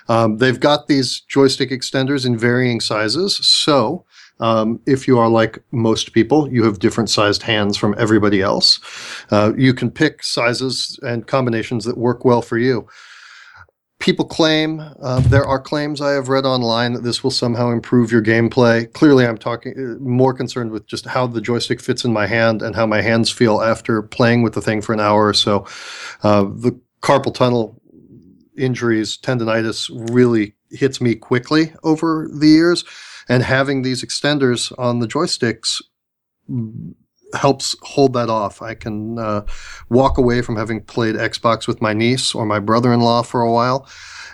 Um, 0.10 0.38
they've 0.38 0.60
got 0.60 0.88
these 0.88 1.22
joystick 1.22 1.70
extenders 1.70 2.26
in 2.26 2.38
varying 2.38 2.82
sizes, 2.82 3.36
so 3.36 4.06
Um, 4.40 4.80
if 4.86 5.08
you 5.08 5.18
are 5.20 5.30
like 5.30 5.64
most 5.72 6.14
people, 6.14 6.48
you 6.54 6.64
have 6.64 6.78
different 6.78 7.10
sized 7.10 7.42
hands 7.42 7.76
from 7.76 7.96
everybody 7.98 8.40
else. 8.42 8.80
Uh, 9.32 9.52
you 9.58 9.74
can 9.74 9.90
pick 9.90 10.24
sizes 10.24 11.00
and 11.02 11.26
combinations 11.26 11.86
that 11.86 11.98
work 11.98 12.24
well 12.24 12.44
for 12.44 12.60
you. 12.60 12.86
People 14.00 14.26
claim, 14.26 14.80
uh, 15.02 15.20
there 15.22 15.46
are 15.46 15.60
claims 15.60 16.02
I 16.02 16.12
have 16.12 16.30
read 16.30 16.46
online 16.46 16.94
that 16.94 17.04
this 17.04 17.24
will 17.24 17.32
somehow 17.32 17.72
improve 17.72 18.12
your 18.12 18.22
gameplay. 18.22 18.92
Clearly, 18.94 19.26
I'm 19.26 19.38
talking 19.38 19.74
uh, 19.78 20.02
more 20.02 20.34
concerned 20.34 20.72
with 20.72 20.86
just 20.86 21.06
how 21.06 21.28
the 21.28 21.42
joystick 21.42 21.82
fits 21.82 22.06
in 22.06 22.14
my 22.14 22.28
hand 22.28 22.62
and 22.62 22.76
how 22.76 22.86
my 22.86 23.02
hands 23.02 23.32
feel 23.32 23.62
after 23.62 24.02
playing 24.04 24.44
with 24.44 24.54
the 24.54 24.62
thing 24.62 24.82
for 24.82 24.94
an 24.94 25.00
hour 25.00 25.28
or 25.28 25.34
so. 25.34 25.66
Uh, 26.24 26.44
the 26.44 26.80
carpal 27.02 27.34
tunnel 27.34 27.82
injuries, 28.56 29.18
tendonitis 29.18 29.90
really 30.12 30.56
hits 30.70 31.02
me 31.02 31.16
quickly 31.16 31.74
over 31.84 32.30
the 32.32 32.48
years. 32.48 32.86
And 33.30 33.44
having 33.44 33.82
these 33.82 34.06
extenders 34.06 34.72
on 34.78 35.00
the 35.00 35.08
joysticks 35.08 35.82
helps 37.34 37.76
hold 37.82 38.14
that 38.14 38.30
off. 38.30 38.62
I 38.62 38.74
can 38.74 39.20
uh, 39.20 39.46
walk 39.90 40.18
away 40.18 40.42
from 40.42 40.56
having 40.56 40.82
played 40.84 41.16
Xbox 41.16 41.68
with 41.68 41.82
my 41.82 41.94
niece 41.94 42.34
or 42.34 42.46
my 42.46 42.60
brother-in-law 42.60 43.24
for 43.24 43.42
a 43.42 43.52
while 43.52 43.88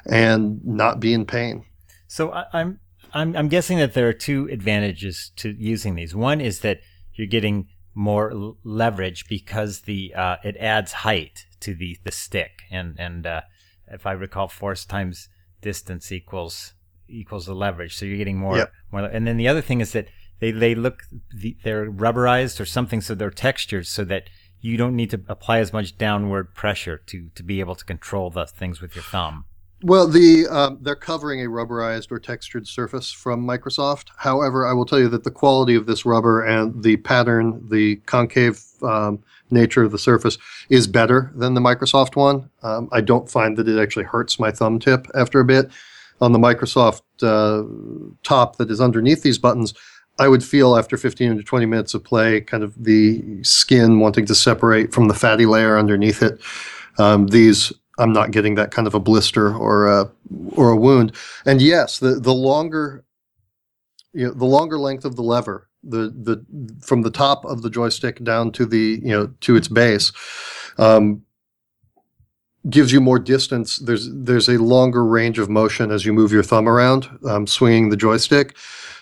and 0.05 0.63
not 0.65 0.99
be 0.99 1.13
in 1.13 1.25
pain. 1.25 1.65
So 2.07 2.31
I, 2.31 2.45
I'm 2.53 2.79
I'm 3.13 3.35
I'm 3.35 3.47
guessing 3.47 3.77
that 3.79 3.93
there 3.93 4.07
are 4.07 4.13
two 4.13 4.47
advantages 4.51 5.31
to 5.37 5.55
using 5.57 5.95
these. 5.95 6.15
One 6.15 6.41
is 6.41 6.59
that 6.59 6.79
you're 7.13 7.27
getting 7.27 7.67
more 7.95 8.31
l- 8.31 8.57
leverage 8.63 9.27
because 9.27 9.81
the 9.81 10.13
uh, 10.15 10.37
it 10.43 10.57
adds 10.57 10.93
height 10.93 11.45
to 11.61 11.73
the 11.73 11.97
the 12.03 12.11
stick, 12.11 12.63
and 12.71 12.95
and 12.99 13.25
uh, 13.25 13.41
if 13.87 14.05
I 14.05 14.11
recall, 14.11 14.47
force 14.47 14.85
times 14.85 15.29
distance 15.61 16.11
equals 16.11 16.73
equals 17.07 17.45
the 17.45 17.53
leverage. 17.55 17.95
So 17.95 18.05
you're 18.05 18.17
getting 18.17 18.37
more 18.37 18.57
Yep. 18.57 18.71
more. 18.91 19.01
And 19.05 19.25
then 19.27 19.37
the 19.37 19.47
other 19.47 19.61
thing 19.61 19.81
is 19.81 19.91
that 19.93 20.07
they 20.43 20.51
they 20.51 20.75
look 20.75 21.03
the, 21.33 21.55
they're 21.63 21.89
rubberized 21.89 22.59
or 22.59 22.65
something, 22.65 22.99
so 22.99 23.15
they're 23.15 23.31
textured 23.31 23.87
so 23.87 24.03
that 24.03 24.29
you 24.59 24.75
don't 24.75 24.95
need 24.95 25.09
to 25.11 25.21
apply 25.29 25.59
as 25.59 25.71
much 25.71 25.97
downward 25.97 26.53
pressure 26.53 26.97
to 27.07 27.29
to 27.35 27.43
be 27.43 27.61
able 27.61 27.75
to 27.75 27.85
control 27.85 28.29
the 28.29 28.45
things 28.45 28.81
with 28.81 28.93
your 28.93 29.03
thumb. 29.03 29.45
Well, 29.85 30.07
the 30.07 30.47
um, 30.47 30.79
they're 30.81 30.95
covering 30.95 31.41
a 31.41 31.49
rubberized 31.49 32.11
or 32.11 32.19
textured 32.19 32.67
surface 32.67 33.11
from 33.11 33.45
Microsoft. 33.45 34.07
However, 34.17 34.67
I 34.67 34.73
will 34.73 34.85
tell 34.85 34.99
you 34.99 35.09
that 35.09 35.23
the 35.23 35.31
quality 35.31 35.75
of 35.75 35.85
this 35.85 36.05
rubber 36.05 36.41
and 36.43 36.83
the 36.83 36.97
pattern, 36.97 37.65
the 37.69 37.97
concave 38.05 38.61
um, 38.81 39.23
nature 39.49 39.83
of 39.83 39.91
the 39.91 39.99
surface, 39.99 40.37
is 40.69 40.87
better 40.87 41.31
than 41.35 41.53
the 41.53 41.61
Microsoft 41.61 42.17
one. 42.17 42.49
Um, 42.63 42.89
I 42.91 42.99
don't 42.99 43.29
find 43.29 43.55
that 43.57 43.67
it 43.67 43.81
actually 43.81 44.05
hurts 44.05 44.39
my 44.39 44.51
thumb 44.51 44.79
tip 44.79 45.07
after 45.15 45.39
a 45.39 45.45
bit. 45.45 45.71
On 46.21 46.31
the 46.31 46.39
Microsoft 46.39 47.01
uh, 47.21 47.63
top 48.23 48.55
that 48.55 48.71
is 48.71 48.79
underneath 48.79 49.23
these 49.23 49.39
buttons, 49.39 49.73
I 50.19 50.27
would 50.27 50.43
feel 50.43 50.77
after 50.77 50.95
15 50.95 51.37
to 51.37 51.43
20 51.43 51.65
minutes 51.65 51.93
of 51.93 52.03
play, 52.03 52.41
kind 52.41 52.63
of 52.63 52.81
the 52.83 53.43
skin 53.43 53.99
wanting 53.99 54.25
to 54.27 54.35
separate 54.35 54.93
from 54.93 55.07
the 55.07 55.13
fatty 55.13 55.45
layer 55.45 55.77
underneath 55.77 56.21
it. 56.21 56.39
Um, 56.99 57.27
these 57.27 57.73
I'm 57.99 58.13
not 58.13 58.31
getting 58.31 58.55
that 58.55 58.71
kind 58.71 58.87
of 58.87 58.95
a 58.95 58.99
blister 58.99 59.55
or 59.55 59.87
a 59.87 60.11
or 60.51 60.69
a 60.69 60.77
wound. 60.77 61.15
And 61.45 61.61
yes, 61.61 61.99
the 61.99 62.15
the 62.19 62.33
longer 62.33 63.03
you 64.13 64.27
know 64.27 64.33
the 64.33 64.45
longer 64.45 64.77
length 64.77 65.05
of 65.05 65.15
the 65.15 65.23
lever, 65.23 65.69
the 65.83 66.09
the 66.09 66.43
from 66.81 67.01
the 67.01 67.11
top 67.11 67.45
of 67.45 67.61
the 67.61 67.69
joystick 67.69 68.23
down 68.23 68.51
to 68.53 68.65
the 68.65 68.99
you 69.03 69.11
know 69.11 69.27
to 69.41 69.55
its 69.55 69.67
base, 69.67 70.11
um, 70.77 71.23
gives 72.69 72.91
you 72.91 73.01
more 73.01 73.19
distance. 73.19 73.77
There's 73.77 74.09
there's 74.11 74.49
a 74.49 74.57
longer 74.57 75.05
range 75.05 75.39
of 75.39 75.49
motion 75.49 75.91
as 75.91 76.05
you 76.05 76.13
move 76.13 76.31
your 76.31 76.43
thumb 76.43 76.67
around, 76.67 77.09
um, 77.27 77.47
swinging 77.47 77.89
the 77.89 77.97
joystick. 77.97 78.55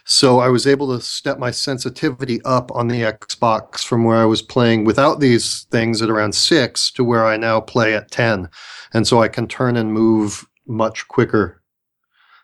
So 0.04 0.40
I 0.40 0.50
was 0.50 0.66
able 0.66 0.96
to 0.96 1.04
step 1.04 1.38
my 1.38 1.52
sensitivity 1.52 2.42
up 2.44 2.72
on 2.72 2.88
the 2.88 3.02
Xbox 3.02 3.86
from 3.86 4.04
where 4.04 4.18
I 4.18 4.26
was 4.26 4.42
playing 4.42 4.84
without 4.84 5.20
these 5.20 5.64
things 5.70 6.02
at 6.02 6.10
around 6.10 6.34
six 6.34 6.92
to 6.94 7.04
where 7.04 7.26
I 7.26 7.38
now 7.38 7.62
play 7.62 7.94
at 7.94 8.10
ten 8.10 8.50
and 8.94 9.08
so 9.08 9.22
I 9.22 9.28
can 9.28 9.48
turn 9.48 9.78
and 9.78 9.94
move 9.94 10.46
much 10.66 11.08
quicker. 11.08 11.62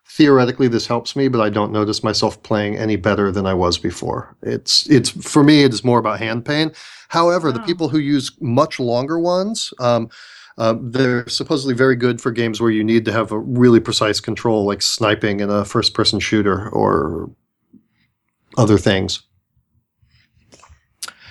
Theoretically, 0.10 0.68
this 0.68 0.88
helps 0.88 1.16
me, 1.16 1.28
but 1.28 1.42
I 1.42 1.50
don't 1.50 1.74
notice 1.74 2.04
myself 2.04 2.42
playing 2.42 2.78
any 2.78 2.96
better 2.96 3.32
than 3.32 3.46
I 3.46 3.54
was 3.54 3.78
before. 3.78 4.36
It's 4.42 4.90
it's 4.90 5.10
for 5.10 5.44
me, 5.44 5.64
it 5.64 5.74
is 5.74 5.84
more 5.84 6.00
about 6.00 6.20
hand 6.20 6.46
pain. 6.46 6.72
However, 7.10 7.52
the 7.52 7.60
people 7.62 7.90
who 7.90 8.00
use 8.00 8.32
much 8.40 8.80
longer 8.80 9.20
ones, 9.20 9.74
um, 9.80 10.10
uh, 10.58 10.76
they're 10.82 11.28
supposedly 11.28 11.76
very 11.76 11.96
good 11.96 12.20
for 12.20 12.32
games 12.32 12.60
where 12.60 12.72
you 12.72 12.84
need 12.84 13.06
to 13.06 13.12
have 13.12 13.32
a 13.32 13.40
really 13.40 13.80
precise 13.80 14.20
control, 14.20 14.66
like 14.66 14.82
sniping 14.82 15.40
in 15.40 15.50
a 15.50 15.64
first-person 15.64 16.20
shooter 16.20 16.70
or 16.70 17.30
other 18.58 18.78
things. 18.78 19.22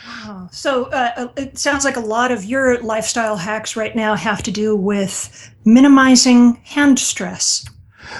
Wow. 0.06 0.48
So 0.52 0.84
uh, 0.86 1.28
it 1.36 1.58
sounds 1.58 1.84
like 1.84 1.96
a 1.96 2.00
lot 2.00 2.30
of 2.30 2.44
your 2.44 2.80
lifestyle 2.82 3.36
hacks 3.36 3.76
right 3.76 3.94
now 3.94 4.14
have 4.14 4.42
to 4.44 4.50
do 4.50 4.76
with 4.76 5.52
minimizing 5.64 6.54
hand 6.64 6.98
stress. 6.98 7.64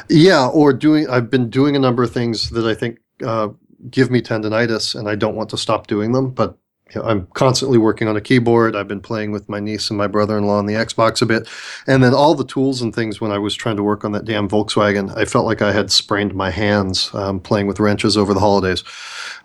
Yeah, 0.09 0.49
or 0.49 0.73
doing. 0.73 1.09
I've 1.09 1.31
been 1.31 1.49
doing 1.49 1.77
a 1.77 1.79
number 1.79 2.03
of 2.03 2.13
things 2.13 2.51
that 2.51 2.67
I 2.67 2.75
think 2.75 2.99
uh, 3.25 3.49
give 3.89 4.11
me 4.11 4.21
tendonitis, 4.21 4.99
and 4.99 5.09
I 5.09 5.15
don't 5.15 5.37
want 5.37 5.51
to 5.51 5.57
stop 5.57 5.87
doing 5.87 6.13
them. 6.13 6.31
But 6.31 6.59
you 6.95 7.01
know, 7.01 7.07
I'm 7.07 7.27
constantly 7.35 7.79
working 7.79 8.07
on 8.07 8.17
a 8.17 8.21
keyboard. 8.21 8.77
I've 8.77 8.87
been 8.87 9.01
playing 9.01 9.33
with 9.33 9.49
my 9.49 9.59
niece 9.59 9.91
and 9.91 9.99
my 9.99 10.07
brother-in-law 10.07 10.59
on 10.59 10.67
the 10.67 10.75
Xbox 10.75 11.21
a 11.21 11.27
bit, 11.27 11.49
and 11.87 12.03
then 12.03 12.15
all 12.15 12.35
the 12.35 12.45
tools 12.45 12.81
and 12.81 12.95
things. 12.95 13.21
When 13.21 13.33
I 13.33 13.39
was 13.39 13.55
trying 13.55 13.77
to 13.77 13.83
work 13.83 14.05
on 14.05 14.13
that 14.13 14.25
damn 14.25 14.49
Volkswagen, 14.49 15.17
I 15.17 15.25
felt 15.25 15.47
like 15.47 15.63
I 15.63 15.73
had 15.73 15.91
sprained 15.91 16.35
my 16.35 16.51
hands 16.51 17.11
um, 17.15 17.41
playing 17.41 17.67
with 17.67 17.81
wrenches 17.81 18.17
over 18.17 18.33
the 18.33 18.41
holidays. 18.41 18.85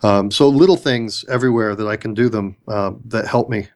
Um, 0.02 0.30
so 0.30 0.48
little 0.48 0.76
things 0.76 1.24
everywhere 1.28 1.74
that 1.74 1.88
I 1.88 1.96
can 1.96 2.14
do 2.14 2.28
them 2.28 2.56
uh, 2.68 2.92
that 3.06 3.26
help 3.26 3.48
me 3.48 3.68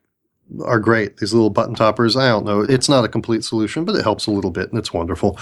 are 0.64 0.78
great. 0.78 1.16
These 1.16 1.34
little 1.34 1.50
button 1.50 1.74
toppers, 1.74 2.16
I 2.16 2.28
don't 2.28 2.44
know. 2.44 2.60
It's 2.60 2.88
not 2.88 3.04
a 3.04 3.08
complete 3.08 3.42
solution, 3.42 3.84
but 3.84 3.96
it 3.96 4.02
helps 4.02 4.28
a 4.28 4.30
little 4.30 4.52
bit, 4.52 4.70
and 4.70 4.78
it's 4.78 4.92
wonderful. 4.92 5.38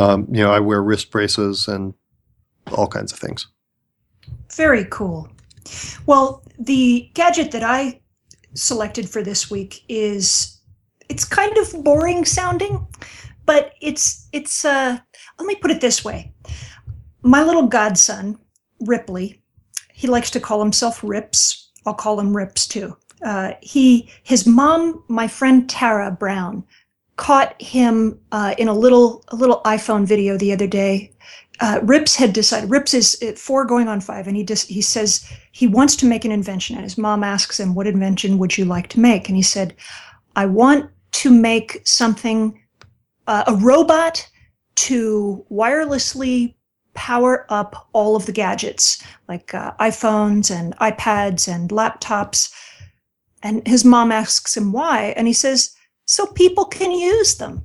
Um, 0.00 0.26
you 0.30 0.42
know, 0.42 0.52
I 0.52 0.58
wear 0.58 0.82
wrist 0.82 1.12
braces 1.12 1.68
and 1.68 1.94
all 2.72 2.88
kinds 2.88 3.12
of 3.12 3.20
things. 3.20 3.46
Very 4.52 4.84
cool. 4.86 5.28
Well, 6.06 6.42
the 6.58 7.10
gadget 7.14 7.52
that 7.52 7.62
I 7.62 8.00
selected 8.54 9.08
for 9.08 9.22
this 9.22 9.50
week 9.50 9.84
is 9.88 10.60
it's 11.08 11.24
kind 11.24 11.56
of 11.56 11.84
boring 11.84 12.24
sounding, 12.24 12.86
but 13.46 13.72
it's 13.80 14.28
it's 14.32 14.64
uh 14.64 14.98
let 15.38 15.46
me 15.46 15.54
put 15.56 15.70
it 15.70 15.80
this 15.80 16.04
way. 16.04 16.32
My 17.22 17.42
little 17.42 17.66
godson, 17.66 18.38
Ripley, 18.80 19.42
he 19.92 20.06
likes 20.06 20.30
to 20.32 20.40
call 20.40 20.60
himself 20.60 21.00
Rips. 21.02 21.70
I'll 21.86 21.94
call 21.94 22.18
him 22.20 22.36
Rips 22.36 22.66
too. 22.66 22.96
Uh, 23.24 23.52
he 23.60 24.10
his 24.22 24.46
mom, 24.46 25.02
my 25.08 25.26
friend 25.26 25.68
Tara 25.68 26.10
Brown, 26.10 26.64
caught 27.16 27.60
him 27.60 28.18
uh, 28.32 28.54
in 28.58 28.68
a 28.68 28.72
little 28.72 29.24
a 29.28 29.36
little 29.36 29.60
iPhone 29.64 30.06
video 30.06 30.36
the 30.36 30.52
other 30.52 30.66
day 30.66 31.12
uh, 31.60 31.80
Rips 31.82 32.16
had 32.16 32.32
decided. 32.32 32.70
Rips 32.70 32.94
is 32.94 33.20
at 33.22 33.38
four 33.38 33.64
going 33.64 33.88
on 33.88 34.00
five, 34.00 34.26
and 34.26 34.36
he 34.36 34.44
just 34.44 34.68
he 34.68 34.80
says 34.80 35.28
he 35.52 35.66
wants 35.66 35.96
to 35.96 36.06
make 36.06 36.24
an 36.24 36.32
invention. 36.32 36.76
And 36.76 36.84
his 36.84 36.98
mom 36.98 37.24
asks 37.24 37.58
him, 37.58 37.74
"What 37.74 37.86
invention 37.86 38.38
would 38.38 38.56
you 38.56 38.64
like 38.64 38.88
to 38.90 39.00
make?" 39.00 39.28
And 39.28 39.36
he 39.36 39.42
said, 39.42 39.74
"I 40.36 40.46
want 40.46 40.90
to 41.12 41.30
make 41.30 41.82
something, 41.84 42.60
uh, 43.26 43.44
a 43.46 43.54
robot 43.54 44.28
to 44.76 45.44
wirelessly 45.50 46.54
power 46.94 47.46
up 47.48 47.88
all 47.92 48.14
of 48.14 48.26
the 48.26 48.32
gadgets, 48.32 49.02
like 49.28 49.52
uh, 49.52 49.72
iPhones 49.80 50.50
and 50.50 50.76
iPads 50.78 51.52
and 51.52 51.70
laptops." 51.70 52.52
And 53.42 53.66
his 53.66 53.84
mom 53.84 54.12
asks 54.12 54.56
him 54.56 54.72
why, 54.72 55.14
and 55.16 55.26
he 55.26 55.32
says, 55.32 55.74
"So 56.04 56.26
people 56.26 56.66
can 56.66 56.92
use 56.92 57.36
them." 57.36 57.64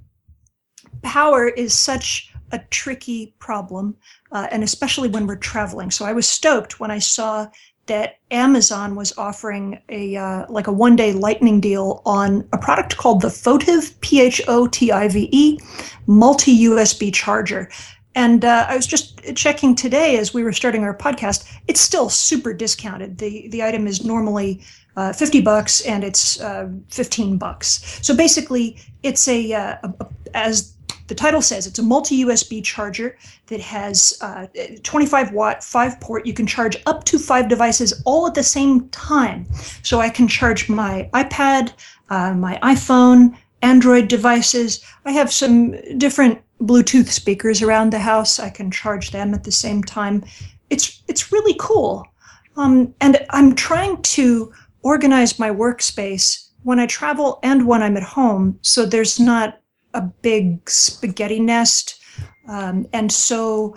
Power 1.03 1.47
is 1.49 1.77
such 1.77 2.32
a 2.53 2.59
tricky 2.69 3.33
problem, 3.39 3.97
uh, 4.31 4.47
and 4.51 4.63
especially 4.63 5.09
when 5.09 5.27
we're 5.27 5.35
traveling. 5.35 5.91
So 5.91 6.05
I 6.05 6.13
was 6.13 6.27
stoked 6.27 6.79
when 6.79 6.91
I 6.91 6.99
saw 6.99 7.47
that 7.87 8.19
Amazon 8.31 8.95
was 8.95 9.17
offering 9.17 9.81
a 9.89 10.15
uh, 10.15 10.45
like 10.47 10.67
a 10.67 10.71
one 10.71 10.95
day 10.95 11.11
lightning 11.11 11.59
deal 11.59 12.01
on 12.05 12.47
a 12.53 12.57
product 12.57 12.95
called 12.95 13.21
the 13.21 13.29
Photive 13.29 13.99
P 13.99 14.21
H 14.21 14.41
O 14.47 14.67
T 14.67 14.91
I 14.91 15.09
V 15.09 15.27
E 15.31 15.59
multi 16.07 16.57
USB 16.65 17.13
charger. 17.13 17.69
And 18.15 18.45
uh, 18.45 18.67
I 18.69 18.75
was 18.75 18.85
just 18.85 19.35
checking 19.35 19.73
today 19.75 20.17
as 20.17 20.33
we 20.33 20.43
were 20.43 20.53
starting 20.53 20.83
our 20.83 20.95
podcast. 20.95 21.51
It's 21.67 21.81
still 21.81 22.09
super 22.09 22.53
discounted. 22.53 23.17
the 23.17 23.47
The 23.49 23.63
item 23.63 23.87
is 23.87 24.05
normally 24.05 24.61
uh, 24.95 25.13
50 25.13 25.41
bucks 25.41 25.81
and 25.81 26.03
it's 26.03 26.39
uh, 26.39 26.69
15 26.89 27.37
bucks. 27.37 27.99
So 28.03 28.15
basically, 28.15 28.79
it's 29.01 29.27
a, 29.27 29.53
uh, 29.53 29.77
a, 29.83 29.93
a 30.01 30.07
as 30.35 30.72
the 31.07 31.15
title 31.15 31.41
says 31.41 31.67
it's 31.67 31.79
a 31.79 31.83
multi 31.83 32.23
USB 32.23 32.63
charger 32.63 33.17
that 33.47 33.59
has 33.59 34.17
uh, 34.21 34.47
25 34.83 35.31
watt, 35.31 35.63
five 35.63 35.99
port. 35.99 36.25
You 36.25 36.33
can 36.33 36.47
charge 36.47 36.77
up 36.85 37.03
to 37.05 37.19
five 37.19 37.49
devices 37.49 38.01
all 38.05 38.27
at 38.27 38.35
the 38.35 38.43
same 38.43 38.87
time. 38.89 39.45
So 39.83 39.99
I 39.99 40.09
can 40.09 40.27
charge 40.27 40.69
my 40.69 41.09
iPad, 41.13 41.73
uh, 42.09 42.33
my 42.33 42.57
iPhone, 42.63 43.37
Android 43.61 44.07
devices. 44.07 44.83
I 45.05 45.11
have 45.11 45.31
some 45.31 45.71
different 45.97 46.41
Bluetooth 46.61 47.09
speakers 47.09 47.61
around 47.61 47.91
the 47.91 47.99
house. 47.99 48.39
I 48.39 48.49
can 48.49 48.71
charge 48.71 49.11
them 49.11 49.33
at 49.33 49.43
the 49.43 49.51
same 49.51 49.83
time. 49.83 50.23
It's 50.69 51.03
it's 51.07 51.31
really 51.31 51.55
cool. 51.59 52.07
Um, 52.55 52.93
and 53.01 53.25
I'm 53.31 53.55
trying 53.55 54.01
to 54.01 54.53
organize 54.83 55.39
my 55.39 55.49
workspace 55.49 56.49
when 56.63 56.79
I 56.79 56.85
travel 56.85 57.39
and 57.43 57.67
when 57.67 57.81
I'm 57.83 57.97
at 57.97 58.03
home 58.03 58.59
so 58.61 58.85
there's 58.85 59.19
not 59.19 59.59
a 59.93 60.01
big 60.01 60.69
spaghetti 60.69 61.39
nest. 61.39 62.01
Um, 62.47 62.87
and 62.93 63.11
so, 63.11 63.75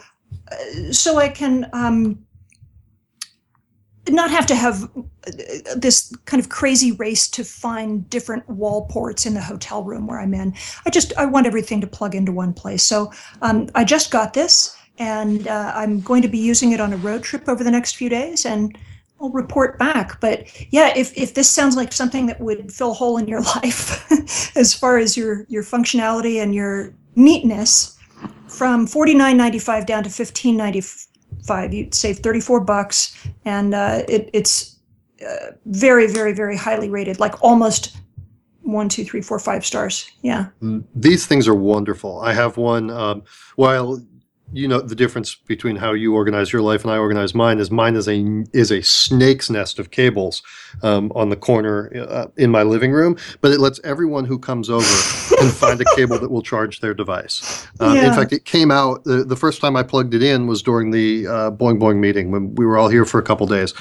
uh, 0.50 0.92
so 0.92 1.18
I 1.18 1.28
can 1.28 1.68
um, 1.72 2.26
not 4.08 4.30
have 4.30 4.46
to 4.46 4.54
have 4.54 4.84
uh, 4.84 5.74
this 5.76 6.12
kind 6.24 6.40
of 6.42 6.48
crazy 6.48 6.92
race 6.92 7.28
to 7.28 7.44
find 7.44 8.08
different 8.10 8.48
wall 8.48 8.86
ports 8.86 9.26
in 9.26 9.34
the 9.34 9.40
hotel 9.40 9.84
room 9.84 10.06
where 10.06 10.20
I'm 10.20 10.34
in. 10.34 10.54
I 10.84 10.90
just 10.90 11.12
I 11.16 11.26
want 11.26 11.46
everything 11.46 11.80
to 11.80 11.86
plug 11.86 12.14
into 12.14 12.32
one 12.32 12.52
place. 12.52 12.82
So 12.82 13.12
um, 13.42 13.68
I 13.74 13.84
just 13.84 14.10
got 14.10 14.34
this, 14.34 14.76
and 14.98 15.46
uh, 15.48 15.72
I'm 15.74 16.00
going 16.00 16.22
to 16.22 16.28
be 16.28 16.38
using 16.38 16.72
it 16.72 16.80
on 16.80 16.92
a 16.92 16.96
road 16.96 17.22
trip 17.22 17.48
over 17.48 17.64
the 17.64 17.70
next 17.70 17.96
few 17.96 18.08
days, 18.08 18.46
and 18.46 18.76
I'll 19.20 19.30
report 19.30 19.78
back. 19.78 20.20
But 20.20 20.46
yeah, 20.72 20.92
if 20.96 21.16
if 21.16 21.34
this 21.34 21.50
sounds 21.50 21.76
like 21.76 21.92
something 21.92 22.26
that 22.26 22.40
would 22.40 22.72
fill 22.72 22.90
a 22.90 22.94
hole 22.94 23.16
in 23.16 23.28
your 23.28 23.40
life, 23.56 24.56
as 24.56 24.74
far 24.74 24.98
as 24.98 25.16
your 25.16 25.46
your 25.48 25.62
functionality 25.62 26.42
and 26.42 26.54
your 26.54 26.94
neatness, 27.14 27.96
from 28.48 28.86
forty 28.86 29.14
nine 29.14 29.36
ninety 29.36 29.58
five 29.58 29.86
down 29.86 30.02
to 30.04 30.10
fifteen 30.10 30.56
ninety 30.56 30.82
five. 31.44 31.72
You 31.72 31.88
save 31.92 32.18
34 32.18 32.60
bucks, 32.60 33.16
and 33.44 33.74
uh, 33.74 34.02
it, 34.08 34.30
it's 34.32 34.76
uh, 35.26 35.52
very, 35.66 36.06
very, 36.06 36.32
very 36.32 36.56
highly 36.56 36.88
rated, 36.88 37.18
like 37.20 37.42
almost 37.42 37.96
one, 38.62 38.88
two, 38.88 39.04
three, 39.04 39.22
four, 39.22 39.38
five 39.38 39.64
stars. 39.64 40.10
Yeah. 40.22 40.46
These 40.94 41.26
things 41.26 41.46
are 41.46 41.54
wonderful. 41.54 42.20
I 42.20 42.32
have 42.32 42.56
one. 42.56 42.90
Um, 42.90 43.22
while 43.54 44.04
you 44.52 44.68
know 44.68 44.80
the 44.80 44.94
difference 44.94 45.34
between 45.34 45.76
how 45.76 45.92
you 45.92 46.14
organize 46.14 46.52
your 46.52 46.62
life 46.62 46.82
and 46.84 46.92
I 46.92 46.98
organize 46.98 47.34
mine 47.34 47.58
is 47.58 47.70
mine 47.70 47.96
is 47.96 48.08
a 48.08 48.44
is 48.52 48.70
a 48.70 48.82
snake's 48.82 49.50
nest 49.50 49.78
of 49.78 49.90
cables 49.90 50.42
um, 50.82 51.10
on 51.14 51.30
the 51.30 51.36
corner 51.36 51.90
uh, 52.08 52.26
in 52.36 52.50
my 52.50 52.62
living 52.62 52.92
room, 52.92 53.16
but 53.40 53.50
it 53.50 53.60
lets 53.60 53.80
everyone 53.82 54.24
who 54.24 54.38
comes 54.38 54.70
over 54.70 54.86
can 55.36 55.50
find 55.50 55.80
a 55.80 55.84
cable 55.96 56.18
that 56.18 56.30
will 56.30 56.42
charge 56.42 56.80
their 56.80 56.94
device. 56.94 57.66
Um, 57.80 57.96
Yeah. 57.96 58.08
In 58.08 58.14
fact, 58.14 58.32
it 58.32 58.44
came 58.44 58.70
out 58.70 59.04
the, 59.04 59.24
the 59.24 59.36
first 59.36 59.60
time 59.60 59.76
I 59.76 59.82
plugged 59.82 60.14
it 60.14 60.22
in 60.22 60.46
was 60.46 60.62
during 60.62 60.90
the 60.90 61.26
uh, 61.26 61.50
Boing 61.50 61.78
Boing 61.78 61.98
meeting 61.98 62.30
when 62.30 62.54
we 62.54 62.66
were 62.66 62.78
all 62.78 62.88
here 62.88 63.04
for 63.04 63.18
a 63.18 63.22
couple 63.22 63.46
days, 63.46 63.74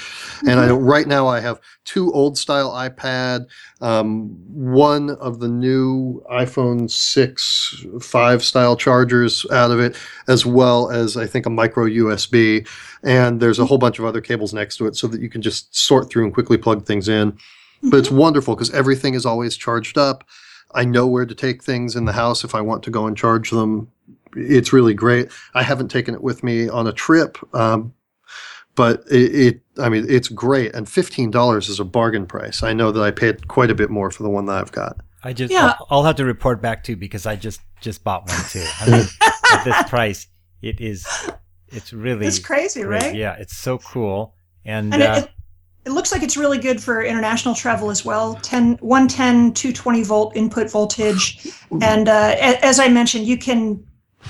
and 0.47 0.59
I 0.59 0.71
right 0.71 1.07
now 1.07 1.27
I 1.27 1.41
have 1.41 1.59
two 1.85 2.11
old 2.11 2.37
style 2.37 2.71
iPad, 2.71 3.47
um, 3.81 4.29
one 4.49 5.11
of 5.11 5.39
the 5.39 5.47
new 5.47 6.23
iPhone 6.31 6.89
six 6.89 7.85
five 8.01 8.43
style 8.43 8.75
chargers 8.75 9.45
out 9.51 9.71
of 9.71 9.79
it 9.79 9.95
as 10.27 10.45
well 10.45 10.91
as 10.91 11.15
I 11.15 11.25
think 11.25 11.45
a 11.45 11.49
micro 11.49 11.85
USB. 11.85 12.67
And 13.03 13.39
there's 13.39 13.59
a 13.59 13.65
whole 13.65 13.77
bunch 13.77 13.99
of 13.99 14.05
other 14.05 14.21
cables 14.21 14.53
next 14.53 14.77
to 14.77 14.87
it 14.87 14.95
so 14.95 15.07
that 15.07 15.21
you 15.21 15.29
can 15.29 15.41
just 15.41 15.75
sort 15.75 16.09
through 16.09 16.25
and 16.25 16.33
quickly 16.33 16.57
plug 16.57 16.85
things 16.85 17.07
in. 17.07 17.37
But 17.83 17.97
it's 17.97 18.11
wonderful 18.11 18.55
because 18.55 18.73
everything 18.73 19.13
is 19.13 19.25
always 19.25 19.55
charged 19.55 19.97
up. 19.97 20.23
I 20.73 20.83
know 20.83 21.07
where 21.07 21.25
to 21.25 21.35
take 21.35 21.63
things 21.63 21.95
in 21.95 22.05
the 22.05 22.13
house 22.13 22.43
if 22.43 22.55
I 22.55 22.61
want 22.61 22.83
to 22.83 22.91
go 22.91 23.07
and 23.07 23.15
charge 23.15 23.51
them. 23.51 23.91
It's 24.35 24.73
really 24.73 24.93
great. 24.93 25.31
I 25.53 25.63
haven't 25.63 25.89
taken 25.89 26.13
it 26.13 26.21
with 26.21 26.43
me 26.43 26.67
on 26.67 26.87
a 26.87 26.91
trip, 26.91 27.37
um, 27.55 27.93
but 28.75 29.03
it, 29.09 29.35
it, 29.35 29.61
I 29.77 29.89
mean, 29.89 30.05
it's 30.09 30.27
great. 30.27 30.73
And 30.75 30.85
$15 30.85 31.69
is 31.69 31.79
a 31.79 31.85
bargain 31.85 32.25
price. 32.25 32.63
I 32.63 32.73
know 32.73 32.91
that 32.91 33.01
I 33.01 33.11
paid 33.11 33.47
quite 33.47 33.71
a 33.71 33.75
bit 33.75 33.89
more 33.89 34.11
for 34.11 34.23
the 34.23 34.29
one 34.29 34.45
that 34.45 34.57
I've 34.57 34.71
got. 34.71 34.97
I 35.23 35.33
just 35.33 35.51
Yeah. 35.51 35.73
I'll, 35.79 35.87
I'll 35.89 36.03
have 36.03 36.17
to 36.17 36.25
report 36.25 36.61
back 36.61 36.83
too 36.83 36.95
because 36.95 37.25
I 37.25 37.35
just 37.35 37.61
just 37.81 38.03
bought 38.03 38.27
one 38.27 38.39
too. 38.49 38.63
I 38.81 38.89
mean, 38.91 39.05
at 39.51 39.63
this 39.63 39.89
price, 39.89 40.27
it 40.61 40.79
is 40.79 41.05
it's 41.69 41.91
really 41.93 42.27
It's 42.27 42.39
crazy, 42.39 42.83
great. 42.83 43.01
right? 43.03 43.15
Yeah, 43.15 43.33
it's 43.39 43.55
so 43.57 43.77
cool. 43.79 44.35
And, 44.65 44.93
And 44.93 45.01
uh, 45.03 45.15
it, 45.17 45.23
it, 45.23 45.31
it 45.85 45.89
looks 45.91 46.11
like 46.11 46.23
it's 46.23 46.37
really 46.37 46.57
good 46.57 46.81
for 46.81 47.03
international 47.03 47.53
travel 47.55 47.89
as 47.91 48.03
well 48.03 48.35
10 48.35 48.77
110 48.81 49.53
220 49.53 50.03
volt 50.03 50.35
input 50.35 50.69
voltage 50.71 51.47
and 51.81 52.09
uh, 52.09 52.35
as 52.39 52.79
i 52.79 52.87
mentioned 52.87 53.27
you 53.27 53.37
can 53.37 53.85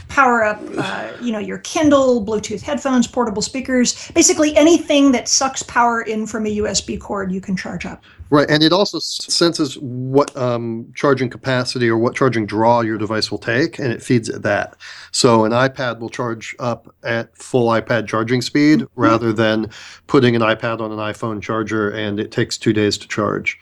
power 0.08 0.44
up 0.44 0.62
uh, 0.78 1.12
you 1.22 1.32
know 1.32 1.40
your 1.40 1.58
kindle 1.60 2.26
bluetooth 2.26 2.62
headphones 2.62 3.08
portable 3.08 3.42
speakers 3.42 4.12
basically 4.12 4.56
anything 4.56 5.12
that 5.12 5.28
sucks 5.28 5.64
power 5.64 6.02
in 6.02 6.26
from 6.26 6.46
a 6.46 6.58
usb 6.58 7.00
cord 7.00 7.32
you 7.32 7.42
can 7.42 7.56
charge 7.56 7.86
up 7.86 8.04
Right, 8.32 8.50
and 8.50 8.64
it 8.64 8.74
also 8.74 8.98
senses 9.00 9.78
what 9.78 10.36
um, 10.36 10.92
charging 10.96 11.30
capacity 11.30 11.88
or 11.88 11.98
what 11.98 12.16
charging 12.16 12.48
draw 12.48 12.82
your 12.82 12.98
device 12.98 13.30
will 13.30 13.38
take, 13.38 13.78
and 13.78 13.94
it 13.94 14.02
feeds 14.02 14.30
it 14.30 14.42
that. 14.42 14.76
So 15.12 15.46
an 15.46 15.52
iPad 15.52 16.00
will 16.00 16.10
charge 16.10 16.56
up 16.58 16.94
at 17.04 17.38
full 17.38 17.70
iPad 17.70 18.08
charging 18.08 18.42
speed 18.42 18.88
rather 18.96 19.32
than 19.32 19.70
putting 20.08 20.36
an 20.36 20.42
iPad 20.42 20.82
on 20.82 20.92
an 20.92 20.98
iPhone 20.98 21.40
charger 21.40 21.92
and 21.92 22.20
it 22.20 22.32
takes 22.32 22.58
two 22.58 22.74
days 22.74 22.98
to 22.98 23.08
charge. 23.08 23.60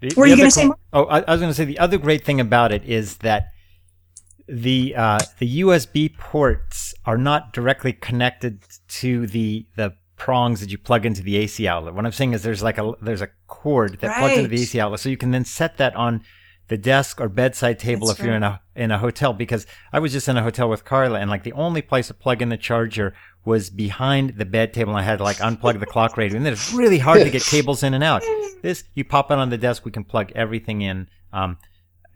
The- 0.00 0.14
Were 0.16 0.26
the 0.26 0.30
you 0.30 0.36
gonna 0.36 0.50
say 0.52 0.62
co- 0.62 0.66
more? 0.68 0.78
Oh, 0.92 1.04
I, 1.06 1.22
I 1.22 1.32
was 1.32 1.40
going 1.40 1.50
to 1.50 1.54
say 1.54 1.64
the 1.64 1.80
other 1.80 1.98
great 1.98 2.24
thing 2.24 2.40
about 2.40 2.70
it 2.70 2.84
is 2.84 3.16
that 3.18 3.48
the 4.48 4.94
uh, 4.96 5.18
the 5.38 5.60
USB 5.60 6.16
ports 6.16 6.94
are 7.04 7.18
not 7.18 7.52
directly 7.52 7.92
connected 7.92 8.62
to 8.88 9.26
the 9.26 9.66
the 9.76 9.94
prongs 10.16 10.60
that 10.60 10.70
you 10.70 10.78
plug 10.78 11.06
into 11.06 11.22
the 11.22 11.36
AC 11.36 11.66
outlet. 11.68 11.94
What 11.94 12.04
I'm 12.04 12.12
saying 12.12 12.32
is 12.32 12.42
there's 12.42 12.62
like 12.62 12.78
a 12.78 12.92
there's 13.00 13.22
a 13.22 13.28
cord 13.46 14.00
that 14.00 14.18
plugs 14.18 14.36
into 14.36 14.48
the 14.48 14.60
AC 14.60 14.80
outlet, 14.80 15.00
so 15.00 15.08
you 15.08 15.16
can 15.16 15.30
then 15.30 15.44
set 15.44 15.76
that 15.76 15.94
on 15.94 16.22
the 16.68 16.76
desk 16.76 17.20
or 17.20 17.28
bedside 17.28 17.78
table 17.78 18.08
That's 18.08 18.20
if 18.20 18.26
you're 18.26 18.34
in 18.34 18.42
a 18.42 18.60
in 18.74 18.90
a 18.90 18.98
hotel. 18.98 19.32
Because 19.32 19.66
I 19.92 19.98
was 19.98 20.12
just 20.12 20.28
in 20.28 20.36
a 20.36 20.42
hotel 20.42 20.68
with 20.68 20.84
Carla, 20.84 21.20
and 21.20 21.28
like 21.28 21.42
the 21.42 21.52
only 21.52 21.82
place 21.82 22.08
to 22.08 22.14
plug 22.14 22.40
in 22.40 22.48
the 22.48 22.56
charger 22.56 23.14
was 23.44 23.70
behind 23.70 24.36
the 24.36 24.44
bed 24.46 24.72
table, 24.72 24.92
and 24.92 25.00
I 25.00 25.02
had 25.02 25.18
to 25.18 25.24
like 25.24 25.38
unplug 25.38 25.78
the 25.78 25.86
clock 25.86 26.16
radio, 26.16 26.36
and 26.36 26.46
then 26.46 26.54
it's 26.54 26.72
really 26.72 26.98
hard 26.98 27.22
to 27.22 27.30
get 27.30 27.42
cables 27.44 27.82
in 27.82 27.94
and 27.94 28.02
out. 28.02 28.22
This 28.62 28.84
you 28.94 29.04
pop 29.04 29.30
it 29.30 29.38
on 29.38 29.50
the 29.50 29.58
desk, 29.58 29.84
we 29.84 29.90
can 29.90 30.04
plug 30.04 30.32
everything 30.34 30.80
in. 30.82 31.08
Um, 31.32 31.58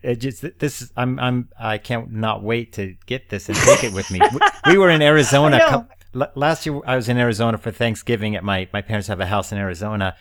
it 0.02 0.16
just 0.16 0.42
this 0.58 0.82
is 0.82 0.92
I'm 0.96 1.18
I'm 1.18 1.48
I 1.58 1.78
can't 1.78 2.10
not 2.12 2.42
wait 2.42 2.72
to 2.74 2.94
get 3.06 3.28
this 3.30 3.48
and 3.48 3.56
take 3.58 3.84
it 3.84 3.92
with 3.92 4.10
me. 4.10 4.20
We, 4.32 4.72
we 4.72 4.78
were 4.78 4.90
in 4.90 5.02
Arizona. 5.12 5.56
I 5.56 5.58
know. 5.58 5.86
cou- 6.14 6.20
l- 6.20 6.32
last 6.34 6.66
year 6.66 6.80
I 6.86 6.96
was 6.96 7.08
in 7.08 7.18
Arizona 7.18 7.58
for 7.58 7.70
Thanksgiving. 7.70 8.34
At 8.36 8.44
my 8.44 8.68
my 8.72 8.82
parents 8.82 9.08
have 9.08 9.20
a 9.20 9.26
house 9.26 9.52
in 9.52 9.58
Arizona. 9.58 10.16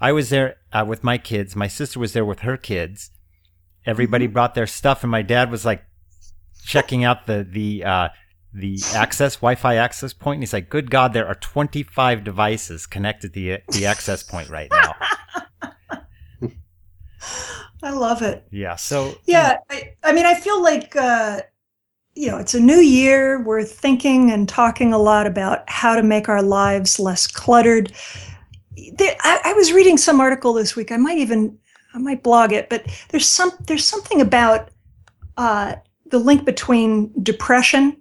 I 0.00 0.12
was 0.12 0.30
there 0.30 0.56
uh, 0.72 0.84
with 0.86 1.02
my 1.04 1.18
kids. 1.18 1.54
My 1.56 1.68
sister 1.68 1.98
was 1.98 2.12
there 2.12 2.24
with 2.24 2.40
her 2.40 2.56
kids. 2.56 3.10
Everybody 3.86 4.26
brought 4.26 4.54
their 4.54 4.66
stuff, 4.66 5.02
and 5.02 5.10
my 5.10 5.22
dad 5.22 5.50
was 5.50 5.64
like 5.64 5.84
checking 6.64 7.04
out 7.04 7.26
the 7.26 7.46
the 7.48 7.84
uh, 7.84 8.08
the 8.52 8.78
access 8.94 9.36
Wi-Fi 9.36 9.76
access 9.76 10.12
point. 10.12 10.36
And 10.36 10.42
he's 10.42 10.52
like, 10.52 10.70
"Good 10.70 10.90
God, 10.90 11.12
there 11.12 11.26
are 11.26 11.34
25 11.34 12.24
devices 12.24 12.86
connected 12.86 13.34
to 13.34 13.40
the 13.40 13.58
the 13.78 13.86
access 13.86 14.22
point 14.22 14.48
right 14.48 14.70
now." 14.70 14.94
i 17.84 17.90
love 17.90 18.22
it 18.22 18.44
Yeah. 18.50 18.76
So 18.76 19.18
Yeah, 19.26 19.58
I, 19.70 19.94
I 20.02 20.12
mean, 20.12 20.26
I 20.26 20.34
feel 20.34 20.62
like 20.62 20.94
uh, 20.96 21.40
you 22.14 22.30
know 22.30 22.38
it's 22.38 22.54
a 22.54 22.60
new 22.60 22.78
year. 22.78 23.42
We're 23.42 23.64
thinking 23.64 24.30
and 24.30 24.48
talking 24.48 24.92
a 24.92 24.98
lot 24.98 25.26
about 25.26 25.68
how 25.68 25.96
to 25.96 26.02
make 26.02 26.28
our 26.28 26.42
lives 26.42 27.00
less 27.00 27.26
cluttered. 27.26 27.92
There, 28.96 29.16
I, 29.20 29.40
I 29.44 29.52
was 29.54 29.72
reading 29.72 29.96
some 29.96 30.20
article 30.20 30.52
this 30.52 30.76
week. 30.76 30.92
I 30.92 30.96
might 30.96 31.18
even 31.18 31.58
I 31.94 31.98
might 31.98 32.22
blog 32.22 32.52
it, 32.52 32.68
but 32.70 32.84
there's 33.08 33.26
some 33.26 33.50
there's 33.66 33.84
something 33.84 34.20
about 34.20 34.70
uh, 35.36 35.74
the 36.06 36.18
link 36.18 36.44
between 36.44 37.12
depression 37.22 37.96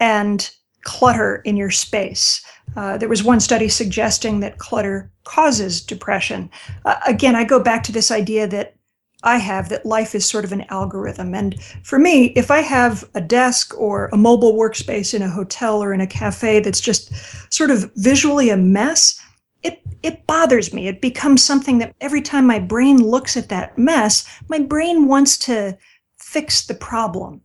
and 0.00 0.50
clutter 0.82 1.42
in 1.44 1.56
your 1.56 1.70
space. 1.70 2.42
Uh, 2.76 2.96
there 2.96 3.08
was 3.08 3.24
one 3.24 3.40
study 3.40 3.68
suggesting 3.68 4.40
that 4.40 4.58
clutter 4.58 5.10
causes 5.24 5.82
depression. 5.82 6.50
Uh, 6.84 6.96
again, 7.06 7.34
I 7.34 7.44
go 7.44 7.60
back 7.60 7.82
to 7.84 7.92
this 7.92 8.10
idea 8.10 8.46
that 8.46 8.77
I 9.24 9.38
have 9.38 9.68
that 9.68 9.84
life 9.84 10.14
is 10.14 10.28
sort 10.28 10.44
of 10.44 10.52
an 10.52 10.64
algorithm. 10.70 11.34
And 11.34 11.60
for 11.82 11.98
me, 11.98 12.26
if 12.36 12.50
I 12.50 12.60
have 12.60 13.08
a 13.14 13.20
desk 13.20 13.74
or 13.76 14.08
a 14.12 14.16
mobile 14.16 14.54
workspace 14.54 15.12
in 15.12 15.22
a 15.22 15.30
hotel 15.30 15.82
or 15.82 15.92
in 15.92 16.00
a 16.00 16.06
cafe 16.06 16.60
that's 16.60 16.80
just 16.80 17.12
sort 17.52 17.70
of 17.70 17.90
visually 17.96 18.50
a 18.50 18.56
mess, 18.56 19.20
it, 19.64 19.82
it 20.04 20.24
bothers 20.26 20.72
me. 20.72 20.86
It 20.86 21.00
becomes 21.00 21.42
something 21.42 21.78
that 21.78 21.94
every 22.00 22.22
time 22.22 22.46
my 22.46 22.60
brain 22.60 23.02
looks 23.02 23.36
at 23.36 23.48
that 23.48 23.76
mess, 23.76 24.24
my 24.48 24.60
brain 24.60 25.08
wants 25.08 25.36
to 25.38 25.76
fix 26.18 26.66
the 26.66 26.74
problem. 26.74 27.40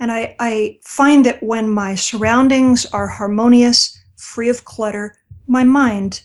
And 0.00 0.10
I, 0.10 0.34
I 0.38 0.78
find 0.82 1.26
that 1.26 1.42
when 1.42 1.68
my 1.68 1.94
surroundings 1.94 2.86
are 2.86 3.08
harmonious, 3.08 3.98
free 4.16 4.48
of 4.48 4.64
clutter, 4.64 5.16
my 5.46 5.64
mind 5.64 6.22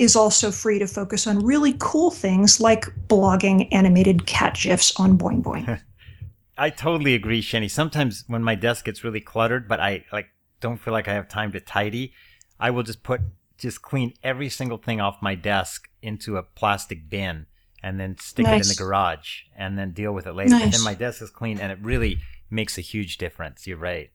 is 0.00 0.16
also 0.16 0.50
free 0.50 0.78
to 0.78 0.86
focus 0.86 1.26
on 1.26 1.44
really 1.44 1.76
cool 1.78 2.10
things 2.10 2.58
like 2.58 2.86
blogging 3.06 3.68
animated 3.70 4.26
cat 4.26 4.58
gifs 4.60 4.98
on 4.98 5.18
Boing 5.18 5.42
Boing. 5.42 5.80
I 6.58 6.70
totally 6.70 7.14
agree, 7.14 7.42
Xeni. 7.42 7.70
Sometimes 7.70 8.24
when 8.26 8.42
my 8.42 8.54
desk 8.54 8.86
gets 8.86 9.04
really 9.04 9.20
cluttered, 9.20 9.68
but 9.68 9.78
I 9.78 10.04
like 10.10 10.28
don't 10.60 10.78
feel 10.78 10.92
like 10.92 11.06
I 11.06 11.12
have 11.12 11.28
time 11.28 11.52
to 11.52 11.60
tidy, 11.60 12.14
I 12.58 12.70
will 12.70 12.82
just 12.82 13.02
put 13.02 13.20
just 13.58 13.82
clean 13.82 14.14
every 14.22 14.48
single 14.48 14.78
thing 14.78 15.02
off 15.02 15.20
my 15.20 15.34
desk 15.34 15.90
into 16.00 16.38
a 16.38 16.42
plastic 16.42 17.10
bin 17.10 17.44
and 17.82 18.00
then 18.00 18.16
stick 18.18 18.46
it 18.46 18.52
in 18.52 18.68
the 18.68 18.74
garage 18.74 19.42
and 19.54 19.78
then 19.78 19.92
deal 19.92 20.12
with 20.12 20.26
it 20.26 20.32
later. 20.32 20.54
And 20.54 20.72
then 20.72 20.80
my 20.80 20.94
desk 20.94 21.20
is 21.20 21.30
clean 21.30 21.60
and 21.60 21.70
it 21.70 21.78
really 21.82 22.18
makes 22.50 22.78
a 22.78 22.82
huge 22.82 23.18
difference. 23.18 23.66
You're 23.66 23.76
right. 23.76 24.10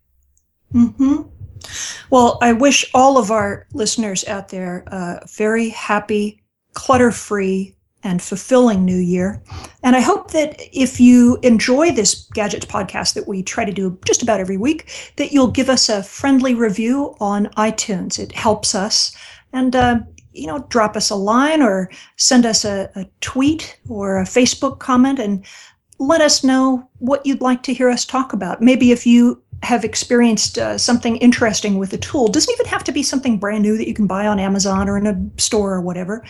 hmm 0.71 1.21
Well, 2.15 2.37
I 2.41 2.53
wish 2.53 2.89
all 2.93 3.17
of 3.17 3.29
our 3.29 3.67
listeners 3.73 4.25
out 4.25 4.47
there 4.47 4.85
a 4.87 5.19
very 5.27 5.67
happy, 5.67 6.41
clutter 6.71 7.11
free, 7.11 7.75
and 8.05 8.21
fulfilling 8.21 8.85
new 8.85 8.95
year. 8.95 9.43
And 9.83 9.97
I 9.97 9.99
hope 9.99 10.31
that 10.31 10.55
if 10.71 10.97
you 10.97 11.37
enjoy 11.43 11.91
this 11.91 12.29
Gadgets 12.33 12.67
podcast 12.67 13.15
that 13.15 13.27
we 13.27 13.43
try 13.43 13.65
to 13.65 13.71
do 13.73 13.99
just 14.05 14.23
about 14.23 14.39
every 14.39 14.55
week, 14.55 14.89
that 15.17 15.33
you'll 15.33 15.51
give 15.51 15.69
us 15.69 15.89
a 15.89 16.03
friendly 16.03 16.53
review 16.53 17.17
on 17.19 17.47
iTunes. 17.57 18.17
It 18.17 18.31
helps 18.31 18.75
us. 18.75 19.13
And, 19.51 19.75
uh, 19.75 19.99
you 20.31 20.47
know, 20.47 20.59
drop 20.69 20.95
us 20.95 21.09
a 21.09 21.15
line 21.15 21.61
or 21.61 21.91
send 22.15 22.45
us 22.45 22.63
a, 22.63 22.89
a 22.95 23.05
tweet 23.19 23.77
or 23.89 24.19
a 24.19 24.23
Facebook 24.23 24.79
comment 24.79 25.19
and 25.19 25.45
let 25.99 26.21
us 26.21 26.45
know 26.45 26.89
what 26.99 27.25
you'd 27.25 27.41
like 27.41 27.63
to 27.63 27.73
hear 27.73 27.89
us 27.89 28.05
talk 28.05 28.31
about. 28.31 28.61
Maybe 28.61 28.91
if 28.91 29.05
you 29.05 29.41
have 29.63 29.83
experienced 29.83 30.57
uh, 30.57 30.77
something 30.77 31.17
interesting 31.17 31.77
with 31.77 31.93
a 31.93 31.97
tool. 31.97 32.27
Doesn't 32.27 32.53
even 32.53 32.67
have 32.67 32.83
to 32.83 32.91
be 32.91 33.01
something 33.01 33.37
brand 33.39 33.63
new 33.63 33.77
that 33.77 33.87
you 33.87 33.93
can 33.93 34.07
buy 34.07 34.27
on 34.27 34.39
Amazon 34.39 34.87
or 34.87 34.97
in 34.97 35.07
a 35.07 35.41
store 35.41 35.73
or 35.73 35.81
whatever. 35.81 36.23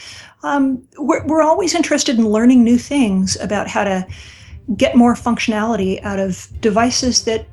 Um, 0.44 0.88
we're, 0.98 1.26
we're 1.26 1.42
always 1.42 1.76
interested 1.76 2.18
in 2.18 2.30
learning 2.30 2.64
new 2.64 2.78
things 2.78 3.36
about 3.42 3.68
how 3.68 3.84
to 3.84 4.08
get 4.78 4.96
more 4.96 5.14
functionality 5.14 6.02
out 6.04 6.20
of 6.20 6.48
devices 6.62 7.26
that 7.26 7.46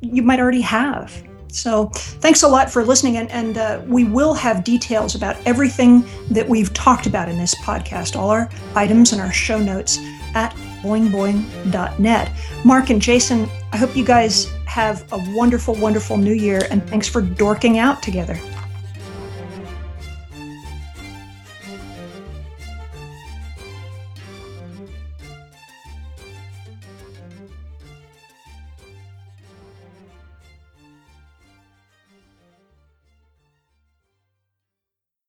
you 0.00 0.22
might 0.22 0.40
already 0.40 0.60
have. 0.60 1.22
So, 1.50 1.86
thanks 1.94 2.42
a 2.42 2.48
lot 2.48 2.70
for 2.70 2.84
listening. 2.84 3.16
And, 3.16 3.30
and 3.30 3.58
uh, 3.58 3.82
we 3.86 4.04
will 4.04 4.34
have 4.34 4.64
details 4.64 5.14
about 5.14 5.36
everything 5.46 6.04
that 6.30 6.46
we've 6.46 6.72
talked 6.74 7.06
about 7.06 7.28
in 7.28 7.38
this 7.38 7.54
podcast, 7.62 8.16
all 8.16 8.30
our 8.30 8.50
items 8.74 9.12
and 9.12 9.20
our 9.20 9.32
show 9.32 9.58
notes 9.58 9.98
at 10.34 10.54
boingboing.net. 10.82 12.32
Mark 12.64 12.90
and 12.90 13.00
Jason, 13.00 13.48
I 13.72 13.78
hope 13.78 13.96
you 13.96 14.04
guys 14.04 14.46
have 14.68 15.10
a 15.12 15.18
wonderful, 15.34 15.74
wonderful 15.74 16.18
new 16.18 16.34
year, 16.34 16.60
and 16.70 16.86
thanks 16.88 17.08
for 17.08 17.22
dorking 17.22 17.78
out 17.78 18.02
together. 18.02 18.38